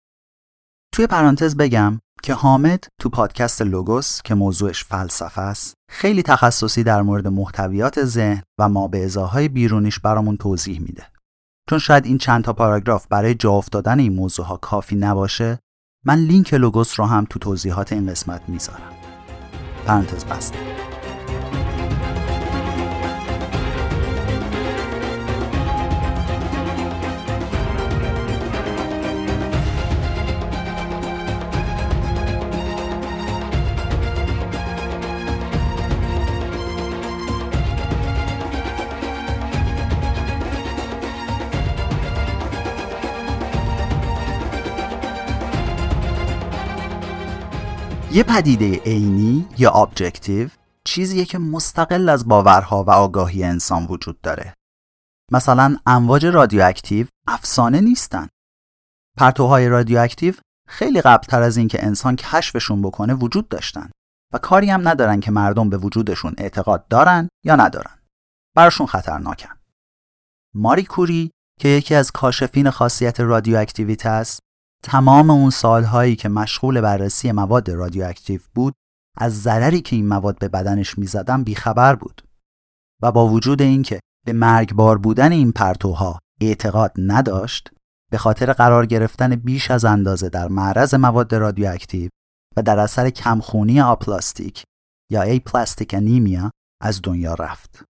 توی 0.95 1.07
پرانتز 1.07 1.57
بگم 1.57 2.01
که 2.23 2.35
حامد 2.35 2.85
تو 3.01 3.09
پادکست 3.09 3.63
لوگوس 3.63 4.23
که 4.23 4.35
موضوعش 4.35 4.85
فلسفه 4.85 5.41
است 5.41 5.75
خیلی 5.91 6.23
تخصصی 6.23 6.83
در 6.83 7.03
مورد 7.03 7.27
محتویات 7.29 8.05
ذهن 8.05 8.43
و 8.59 8.69
ما 8.69 8.89
به 8.89 9.49
بیرونیش 9.49 9.99
برامون 9.99 10.37
توضیح 10.37 10.81
میده. 10.81 11.16
چون 11.71 11.79
شاید 11.79 12.07
این 12.07 12.19
چند 12.19 12.45
تا 12.45 12.53
پاراگراف 12.53 13.07
برای 13.07 13.35
جا 13.35 13.53
افتادن 13.53 13.99
این 13.99 14.13
موضوع 14.13 14.47
ها 14.47 14.57
کافی 14.57 14.97
نباشه 14.97 15.59
من 16.05 16.19
لینک 16.19 16.55
لوگوس 16.55 17.01
رو 17.01 17.07
هم 17.07 17.27
تو 17.31 17.39
توضیحات 17.39 17.93
این 17.93 18.11
قسمت 18.11 18.43
می‌ذارم. 18.49 18.93
پرانتز 19.87 20.25
بسته. 20.25 20.76
یه 48.17 48.23
پدیده 48.23 48.81
عینی 48.81 49.49
یا 49.59 49.71
objective 49.71 50.49
چیزیه 50.85 51.25
که 51.25 51.39
مستقل 51.39 52.09
از 52.09 52.29
باورها 52.29 52.85
و 52.85 52.91
آگاهی 52.91 53.45
انسان 53.45 53.87
وجود 53.87 54.21
داره. 54.21 54.55
مثلا 55.33 55.77
امواج 55.87 56.27
رادیواکتیو 56.27 57.07
افسانه 57.29 57.81
نیستن. 57.81 58.29
پرتوهای 59.19 59.69
رادیواکتیو 59.69 60.35
خیلی 60.69 61.01
قبلتر 61.01 61.43
از 61.43 61.57
اینکه 61.57 61.87
انسان 61.87 62.17
کشفشون 62.17 62.83
بکنه 62.83 63.15
وجود 63.15 63.49
داشتن 63.49 63.91
و 64.33 64.39
کاری 64.39 64.71
هم 64.71 64.89
ندارن 64.89 65.21
که 65.21 65.31
مردم 65.31 65.71
به 65.71 65.77
وجودشون 65.77 66.35
اعتقاد 66.39 66.89
دارن 66.89 67.29
یا 67.45 67.57
ندارن. 67.57 67.99
براشون 68.57 68.87
خطرناکن. 68.87 69.55
ماری 70.55 70.85
کوری 70.85 71.31
که 71.61 71.69
یکی 71.69 71.95
از 71.95 72.11
کاشفین 72.11 72.71
خاصیت 72.71 73.21
رادیواکتیویته 73.21 74.09
است 74.09 74.41
تمام 74.83 75.31
اون 75.31 75.51
سالهایی 75.51 76.17
که 76.17 76.29
مشغول 76.29 76.81
بررسی 76.81 77.33
مواد 77.33 77.71
رادیواکتیو 77.71 78.41
بود 78.55 78.75
از 79.19 79.43
ضرری 79.43 79.81
که 79.81 79.97
این 79.97 80.09
مواد 80.09 80.39
به 80.39 80.49
بدنش 80.49 80.99
می‌زدن 80.99 81.43
بیخبر 81.43 81.95
بود 81.95 82.23
و 83.03 83.13
با 83.13 83.29
وجود 83.29 83.63
اینکه 83.63 84.01
به 84.27 84.33
مرگبار 84.33 84.99
بودن 84.99 85.33
این 85.33 85.53
پرتوها 85.53 86.19
اعتقاد 86.41 86.93
نداشت 86.99 87.71
به 88.11 88.19
خاطر 88.19 88.53
قرار 88.53 88.87
گرفتن 88.87 89.37
بیش 89.37 89.71
از 89.71 89.85
اندازه 89.85 90.29
در 90.29 90.49
معرض 90.49 90.95
مواد 90.95 91.35
رادیواکتیو 91.35 92.11
و 92.57 92.63
در 92.63 92.79
اثر 92.79 93.11
کمخونی 93.11 93.81
آپلاستیک 93.81 94.65
یا 95.11 95.23
aplastic 95.23 95.95
anemia 95.95 96.51
از 96.83 97.01
دنیا 97.03 97.35
رفت. 97.35 97.85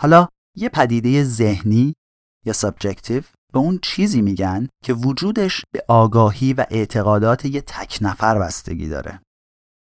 حالا 0.00 0.28
یه 0.56 0.68
پدیده 0.68 1.24
ذهنی 1.24 1.94
یا 2.46 2.52
subjective 2.52 3.22
به 3.54 3.60
اون 3.60 3.78
چیزی 3.82 4.22
میگن 4.22 4.68
که 4.84 4.94
وجودش 4.94 5.64
به 5.72 5.84
آگاهی 5.88 6.52
و 6.52 6.66
اعتقادات 6.70 7.44
یه 7.44 7.60
تک 7.60 7.98
نفر 8.00 8.38
بستگی 8.38 8.88
داره. 8.88 9.20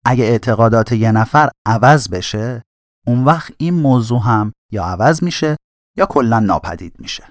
اگه 0.05 0.23
اعتقادات 0.23 0.91
یه 0.91 1.11
نفر 1.11 1.49
عوض 1.65 2.09
بشه 2.09 2.61
اون 3.07 3.23
وقت 3.23 3.53
این 3.57 3.73
موضوع 3.73 4.21
هم 4.21 4.53
یا 4.71 4.85
عوض 4.85 5.23
میشه 5.23 5.57
یا 5.97 6.05
کلا 6.05 6.39
ناپدید 6.39 6.99
میشه. 6.99 7.23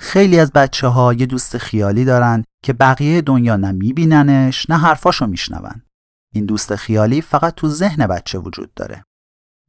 خیلی 0.00 0.40
از 0.40 0.52
بچه 0.52 0.88
ها 0.88 1.12
یه 1.12 1.26
دوست 1.26 1.58
خیالی 1.58 2.04
دارن 2.04 2.44
که 2.64 2.72
بقیه 2.72 3.20
دنیا 3.20 3.56
نه 3.56 3.72
میبیننش 3.72 4.70
نه 4.70 4.78
حرفاشو 4.78 5.26
میشنون. 5.26 5.82
این 6.34 6.46
دوست 6.46 6.76
خیالی 6.76 7.20
فقط 7.20 7.54
تو 7.54 7.68
ذهن 7.68 8.06
بچه 8.06 8.38
وجود 8.38 8.74
داره. 8.74 9.04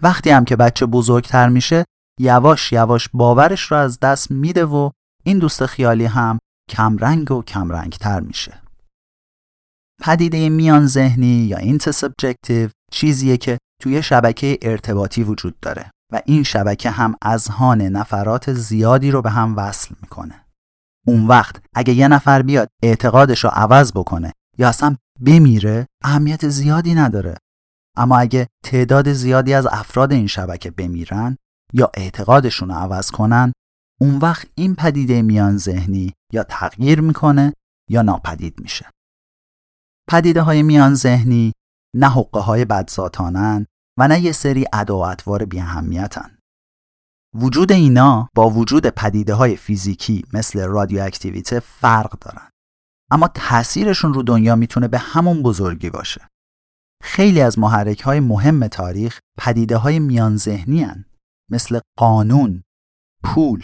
وقتی 0.04 0.30
هم 0.30 0.46
که 0.46 0.56
بچه 0.56 0.86
بزرگتر 0.86 1.50
میشه 1.50 1.86
یواش 2.20 2.72
یواش 2.72 3.10
باورش 3.14 3.62
رو 3.62 3.78
از 3.78 4.00
دست 4.00 4.32
میده 4.32 4.66
و 4.66 4.90
این 5.24 5.40
دوست 5.40 5.66
خیالی 5.66 6.06
هم 6.06 6.40
کمرنگ 6.70 7.32
و 7.32 7.42
کمرنگ 7.42 7.92
تر 7.92 8.20
میشه. 8.20 8.62
پدیده 10.02 10.50
میان 10.50 10.88
ذهنی 10.88 11.46
یا 11.46 11.58
intersubjective 11.58 12.70
چیزیه 12.92 13.38
که 13.38 13.58
توی 13.82 14.04
شبکه 14.04 14.58
ارتباطی 14.62 15.24
وجود 15.24 15.60
داره 15.60 15.92
و 16.12 16.22
این 16.26 16.44
شبکه 16.44 16.90
هم 16.90 17.16
اذهان 17.22 17.82
نفرات 17.82 18.54
زیادی 18.54 19.12
رو 19.12 19.22
به 19.22 19.30
هم 19.30 19.58
وصل 19.58 19.96
می‌کنه. 20.02 20.46
اون 21.08 21.28
وقت 21.28 21.62
اگه 21.76 21.94
یه 21.94 22.08
نفر 22.08 22.42
بیاد 22.42 22.68
اعتقادش 22.84 23.44
رو 23.44 23.50
عوض 23.54 23.92
بکنه 23.92 24.34
یا 24.58 24.70
اصلا 24.70 24.96
بمیره 25.22 25.88
اهمیت 26.04 26.48
زیادی 26.48 26.94
نداره. 26.94 27.36
اما 27.98 28.18
اگه 28.18 28.48
تعداد 28.66 29.14
زیادی 29.14 29.54
از 29.54 29.66
افراد 29.66 30.12
این 30.12 30.28
شبکه 30.28 30.72
بمیرن 30.72 31.38
یا 31.74 31.92
اعتقادشون 31.94 32.70
رو 32.70 32.76
عوض 32.76 33.12
کنن 33.12 33.54
اون 34.04 34.18
وقت 34.18 34.48
این 34.56 34.76
پدیده 34.76 35.22
میان 35.22 35.58
ذهنی 35.58 36.14
یا 36.34 36.44
تغییر 36.44 37.02
می‌کنه 37.02 37.54
یا 37.90 38.02
ناپدید 38.02 38.60
میشه. 38.62 38.90
پدیده 40.10 40.42
های 40.42 40.64
میان 40.64 40.94
ذهنی 40.94 41.54
نه 41.96 42.10
حقه 42.10 42.40
های 42.40 42.66
بدذاتانن 42.66 43.66
و 44.00 44.08
نه 44.08 44.20
یه 44.20 44.32
سری 44.32 44.66
ادا 44.74 44.98
و 44.98 45.06
اطوار. 45.06 45.48
وجود 47.36 47.72
اینا 47.72 48.30
با 48.36 48.50
وجود 48.50 48.88
پدیده 48.88 49.34
های 49.34 49.56
فیزیکی 49.56 50.24
مثل 50.34 50.68
رادیواکتیویته 50.68 51.60
فرق 51.60 52.20
دارن. 52.20 52.50
اما 53.12 53.28
تاثیرشون 53.28 54.14
رو 54.14 54.24
دنیا 54.24 54.56
می‌تونه 54.56 54.88
به 54.88 54.98
همون 54.98 55.44
بزرگی 55.44 55.90
باشه. 55.90 56.28
خیلی 57.04 57.42
از 57.42 57.60
محرک 57.60 58.02
های 58.02 58.20
مهم 58.20 58.68
تاریخ 58.68 59.20
پدیده 59.38 59.78
های 59.78 60.00
میان 60.00 60.38
ذهنی 60.38 60.88
مثل 61.52 61.80
قانون، 61.98 62.64
پول، 63.24 63.64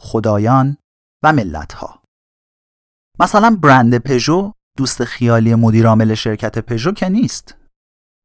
خدایان 0.00 0.76
و 1.24 1.32
ملت 1.32 1.72
ها. 1.72 2.02
مثلا 3.20 3.58
برند 3.62 3.98
پژو 3.98 4.52
دوست 4.78 5.04
خیالی 5.04 5.54
مدیرعامل 5.54 6.14
شرکت 6.14 6.58
پژو 6.58 6.92
که 6.92 7.08
نیست. 7.08 7.56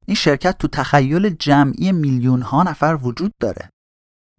این 0.06 0.16
شرکت 0.16 0.58
تو 0.58 0.68
تخیل 0.68 1.30
جمعی 1.30 1.92
میلیون 1.92 2.42
ها 2.42 2.64
نفر 2.64 3.00
وجود 3.02 3.32
داره. 3.42 3.70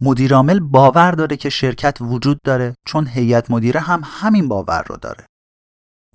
مدیرعامل 0.02 0.60
باور 0.60 1.12
داره 1.12 1.36
که 1.36 1.50
شرکت 1.50 1.98
وجود 2.00 2.38
داره 2.44 2.74
چون 2.86 3.06
هیئت 3.06 3.50
مدیره 3.50 3.80
هم 3.80 4.02
همین 4.04 4.48
باور 4.48 4.82
رو 4.82 4.96
داره. 4.96 5.26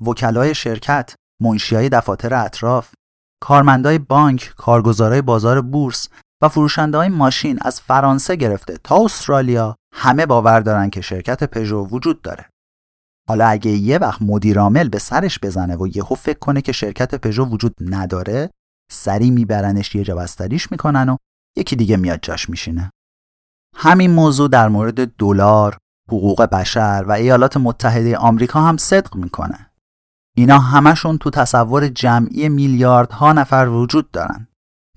وکلای 0.01 0.56
شرکت، 0.56 1.15
منشیای 1.41 1.89
دفاتر 1.89 2.34
اطراف، 2.34 2.93
کارمندای 3.41 3.99
بانک، 3.99 4.54
کارگزارای 4.58 5.21
بازار 5.21 5.62
بورس 5.62 6.10
و 6.41 6.49
فروشنده 6.49 6.97
های 6.97 7.10
ماشین 7.10 7.60
از 7.62 7.82
فرانسه 7.82 8.36
گرفته 8.36 8.78
تا 8.78 9.06
استرالیا 9.06 9.75
همه 9.98 10.26
باور 10.26 10.60
دارن 10.60 10.90
که 10.90 11.02
شرکت 11.02 11.44
پژو 11.44 11.88
وجود 11.88 12.22
داره. 12.22 12.46
حالا 13.28 13.48
اگه 13.48 13.72
یه 13.72 13.98
وقت 13.98 14.22
مدیرعامل 14.22 14.90
به 14.90 15.00
سرش 15.00 15.40
بزنه 15.40 15.76
و 15.76 15.88
یهو 15.88 16.16
فکر 16.16 16.40
کنه 16.40 16.62
که 16.62 16.72
شرکت 16.72 17.16
پژو 17.16 17.46
وجود 17.46 17.76
نداره، 17.82 18.50
سری 18.92 19.32
میبرنش 19.32 19.96
یه 19.96 20.04
جا 20.04 20.26
می‌کنن 20.72 21.10
و 21.10 21.18
یکی 21.58 21.76
دیگه 21.76 21.98
میاد 21.98 22.20
جاش 22.22 22.50
میشینه. 22.50 22.92
همین 23.76 24.12
موضوع 24.12 24.50
در 24.50 24.68
مورد 24.70 25.16
دلار، 25.16 25.78
حقوق 26.10 26.42
بشر 26.42 27.06
و 27.08 27.12
ایالات 27.12 27.58
متحده 27.58 28.18
آمریکا 28.18 28.62
هم 28.62 28.78
صدق 28.78 29.16
می‌کنه. 29.16 29.72
اینا 30.38 30.60
همشون 30.60 31.18
تو 31.18 31.30
تصور 31.30 31.88
جمعی 31.88 32.50
میلیاردها 32.50 33.34
نفر 33.34 33.68
وجود 33.68 34.12
دارن 34.12 34.48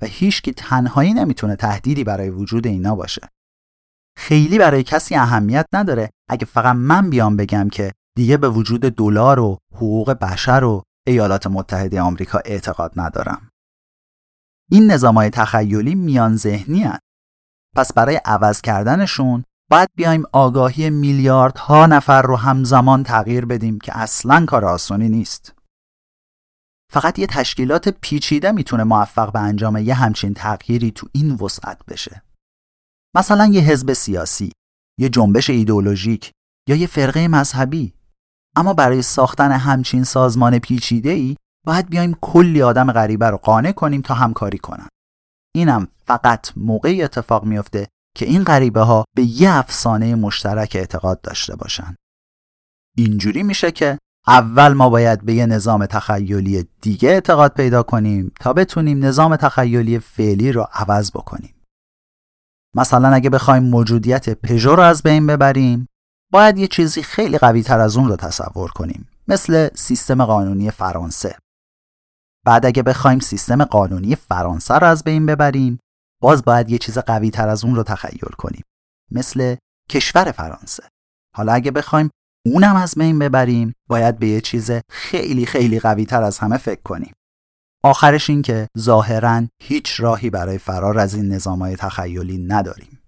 و 0.03 0.07
هیچکی 0.07 0.53
تنهایی 0.53 1.15
نمی‌تونه 1.15 1.57
تهدیدی 1.57 2.05
برای 2.05 2.31
وجود 2.31 2.67
اینا 2.67 2.95
باشه. 2.95 3.29
خیلی 4.19 4.59
برای 4.59 4.83
کسی 4.83 5.15
اهمیت 5.15 5.67
نداره 5.73 6.11
اگه 6.31 6.47
فقط 6.47 6.77
من 6.77 7.11
بیام 7.11 7.37
بگم 7.37 7.69
که 7.69 7.93
دیگه 8.17 8.37
به 8.37 8.49
وجود 8.49 8.81
دلار 8.81 9.39
و 9.39 9.59
حقوق 9.75 10.11
بشر 10.11 10.65
و 10.65 10.83
ایالات 11.07 11.47
متحده 11.47 12.01
آمریکا 12.01 12.41
اعتقاد 12.45 12.93
ندارم. 12.97 13.51
این 14.71 14.91
نظامهای 14.91 15.31
تخیلی 15.31 15.95
میان 15.95 16.37
ذهنی 16.37 16.83
هن. 16.83 16.99
پس 17.77 17.93
برای 17.93 18.21
عوض 18.25 18.61
کردنشون 18.61 19.45
باید 19.71 19.89
بیایم 19.97 20.25
آگاهی 20.33 20.91
میلیاردها 20.91 21.87
نفر 21.87 22.23
رو 22.23 22.37
همزمان 22.37 23.03
تغییر 23.03 23.45
بدیم 23.47 23.79
که 23.79 23.99
اصلا 23.99 24.47
کار 24.47 24.65
آسانی 24.65 25.09
نیست. 25.09 25.55
فقط 26.93 27.19
یه 27.19 27.27
تشکیلات 27.27 27.89
پیچیده 27.89 28.53
می‌تونه 28.53 28.85
موفق 28.85 29.33
به 29.33 29.39
انجام 29.39 29.77
یه 29.77 29.95
همچین 29.95 30.35
تغییری 30.35 30.91
تو 30.91 31.09
این 31.13 31.35
وسعت 31.35 31.87
بشه. 31.87 32.23
مثلا 33.17 33.47
یه 33.47 33.61
حزب 33.61 33.93
سیاسی، 33.93 34.53
یه 34.99 35.09
جنبش 35.09 35.51
ایدئولوژیک 35.51 36.31
یا 36.69 36.77
یه 36.77 36.87
فرقه 36.87 37.29
مذهبی. 37.29 37.95
اما 38.57 38.75
برای 38.75 39.03
ساختن 39.03 39.53
همچین 39.53 40.05
سازمان 40.05 40.59
پیچیده 40.59 41.11
ای 41.11 41.37
باید 41.67 41.89
بیایم 41.89 42.17
کلی 42.21 42.63
آدم 42.63 42.93
غریبه 42.93 43.31
رو 43.31 43.37
قانع 43.37 43.73
کنیم 43.73 44.01
تا 44.01 44.15
همکاری 44.15 44.59
کنن. 44.59 44.89
اینم 45.55 45.89
فقط 46.05 46.53
موقعی 46.57 47.03
اتفاق 47.03 47.45
میفته 47.45 47.89
که 48.17 48.27
این 48.27 48.45
غریبه 48.45 48.81
ها 48.81 49.05
به 49.17 49.23
یه 49.23 49.51
افسانه 49.51 50.15
مشترک 50.15 50.77
اعتقاد 50.77 51.21
داشته 51.21 51.57
باشن. 51.57 51.95
اینجوری 52.97 53.43
میشه 53.43 53.71
که 53.71 53.99
اول 54.27 54.73
ما 54.73 54.89
باید 54.91 55.25
به 55.25 55.35
یه 55.35 55.47
نظام 55.47 55.87
تخیلی 55.87 56.65
دیگه 56.81 57.09
اعتقاد 57.09 57.55
پیدا 57.55 57.83
کنیم 57.83 58.33
تا 58.41 58.53
بتونیم 58.53 59.05
نظام 59.05 59.37
تخیلی 59.37 59.99
فعلی 59.99 60.53
رو 60.53 60.67
عوض 60.73 61.11
بکنیم. 61.11 61.55
مثلا 62.79 63.09
اگه 63.09 63.31
بخوایم 63.31 63.63
موجودیت 63.63 64.31
پژو 64.31 64.77
رو 64.77 64.83
از 64.83 65.03
بین 65.03 65.27
ببریم 65.27 65.89
باید 66.33 66.59
یه 66.59 66.67
چیزی 66.67 67.03
خیلی 67.03 67.39
قوی 67.39 67.63
تر 67.63 67.81
از 67.81 67.97
اون 67.97 68.09
رو 68.09 68.17
تصور 68.17 68.71
کنیم 68.71 69.09
مثل 69.29 69.69
سیستم 69.75 70.25
قانونی 70.25 70.71
فرانسه. 70.71 71.37
بعد 72.47 72.67
اگه 72.67 72.83
بخوایم 72.83 73.19
سیستم 73.19 73.65
قانونی 73.65 74.15
فرانسه 74.15 74.75
رو 74.75 74.87
از 74.87 75.05
بین 75.05 75.27
ببریم 75.27 75.79
باز 76.23 76.45
باید 76.45 76.71
یه 76.71 76.79
چیز 76.79 76.99
قوی 76.99 77.31
تر 77.31 77.49
از 77.49 77.65
اون 77.65 77.75
رو 77.75 77.83
تخیل 77.83 78.35
کنیم 78.39 78.63
مثل 79.11 79.57
کشور 79.91 80.33
فرانسه. 80.33 80.83
حالا 81.37 81.53
اگه 81.53 81.71
بخوایم 81.71 82.11
اونم 82.47 82.77
از 82.77 82.95
بین 82.95 83.19
ببریم 83.19 83.73
باید 83.89 84.19
به 84.19 84.29
یه 84.29 84.41
چیز 84.41 84.71
خیلی 84.91 85.47
خیلی 85.47 85.81
قوی 85.81 86.07
تر 86.07 86.23
از 86.23 86.39
همه 86.39 86.57
فکر 86.57 86.83
کنیم. 86.83 87.13
آخرش 87.85 88.31
این 88.31 88.43
که 88.43 88.69
ظاهرا 88.79 89.47
هیچ 89.63 90.01
راهی 90.01 90.31
برای 90.31 90.59
فرار 90.59 90.99
از 90.99 91.15
این 91.15 91.29
نظامهای 91.29 91.77
تخیلی 91.77 92.39
نداریم 92.39 93.03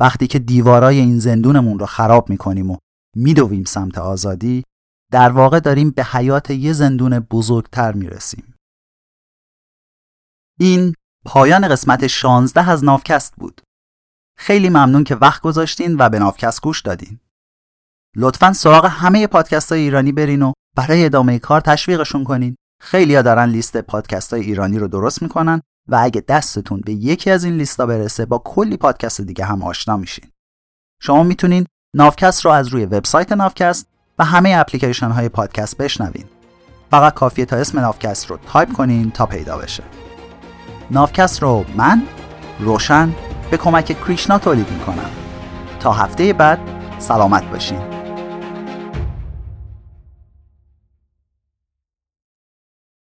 وقتی 0.00 0.26
که 0.26 0.38
دیوارای 0.38 0.98
این 0.98 1.18
زندونمون 1.18 1.78
رو 1.78 1.86
خراب 1.86 2.30
می‌کنیم 2.30 2.70
و 2.70 2.76
میدویم 3.16 3.64
سمت 3.64 3.98
آزادی 3.98 4.64
در 5.12 5.30
واقع 5.30 5.60
داریم 5.60 5.90
به 5.90 6.04
حیات 6.04 6.50
یه 6.50 6.72
زندون 6.72 7.18
بزرگتر 7.18 7.92
می‌رسیم 7.92 8.54
این 10.60 10.94
پایان 11.24 11.68
قسمت 11.68 12.06
16 12.06 12.70
از 12.70 12.84
نافکست 12.84 13.34
بود. 13.36 13.60
خیلی 14.38 14.68
ممنون 14.68 15.04
که 15.04 15.14
وقت 15.14 15.42
گذاشتین 15.42 15.96
و 15.98 16.08
به 16.08 16.18
نافکست 16.18 16.62
گوش 16.62 16.82
دادین. 16.82 17.20
لطفا 18.16 18.52
سراغ 18.52 18.86
همه 18.86 19.26
پادکست 19.26 19.72
های 19.72 19.80
ایرانی 19.80 20.12
برین 20.12 20.42
و 20.42 20.52
برای 20.76 21.04
ادامه 21.04 21.38
کار 21.38 21.60
تشویقشون 21.60 22.24
کنین. 22.24 22.56
خیلی 22.80 23.14
ها 23.14 23.22
دارن 23.22 23.48
لیست 23.48 23.76
پادکست 23.76 24.32
های 24.32 24.42
ایرانی 24.42 24.78
رو 24.78 24.88
درست 24.88 25.22
می‌کنن 25.22 25.62
و 25.88 25.98
اگه 26.02 26.24
دستتون 26.28 26.80
به 26.80 26.92
یکی 26.92 27.30
از 27.30 27.44
این 27.44 27.56
لیستا 27.56 27.86
برسه 27.86 28.26
با 28.26 28.38
کلی 28.38 28.76
پادکست 28.76 29.20
دیگه 29.20 29.44
هم 29.44 29.62
آشنا 29.62 29.96
میشین. 29.96 30.30
شما 31.02 31.22
می‌تونین 31.22 31.66
نافکست 31.96 32.44
رو 32.44 32.50
از 32.50 32.68
روی 32.68 32.84
وبسایت 32.84 33.32
نافکست 33.32 33.88
و 34.18 34.24
همه 34.24 34.54
اپلیکیشن 34.56 35.10
های 35.10 35.28
پادکست 35.28 35.76
بشنوین. 35.76 36.24
فقط 36.90 37.14
کافیه 37.14 37.44
تا 37.44 37.56
اسم 37.56 37.80
نافکست 37.80 38.26
رو 38.26 38.38
تایپ 38.52 38.72
کنین 38.72 39.10
تا 39.10 39.26
پیدا 39.26 39.58
بشه. 39.58 39.82
نافکست 40.90 41.42
رو 41.42 41.64
من 41.76 42.02
روشن 42.58 43.14
به 43.50 43.56
کمک 43.56 44.04
کریشنا 44.04 44.38
تولید 44.38 44.70
می‌کنم 44.70 45.10
تا 45.80 45.92
هفته 45.92 46.32
بعد 46.32 46.58
سلامت 46.98 47.44
باشین 47.50 48.05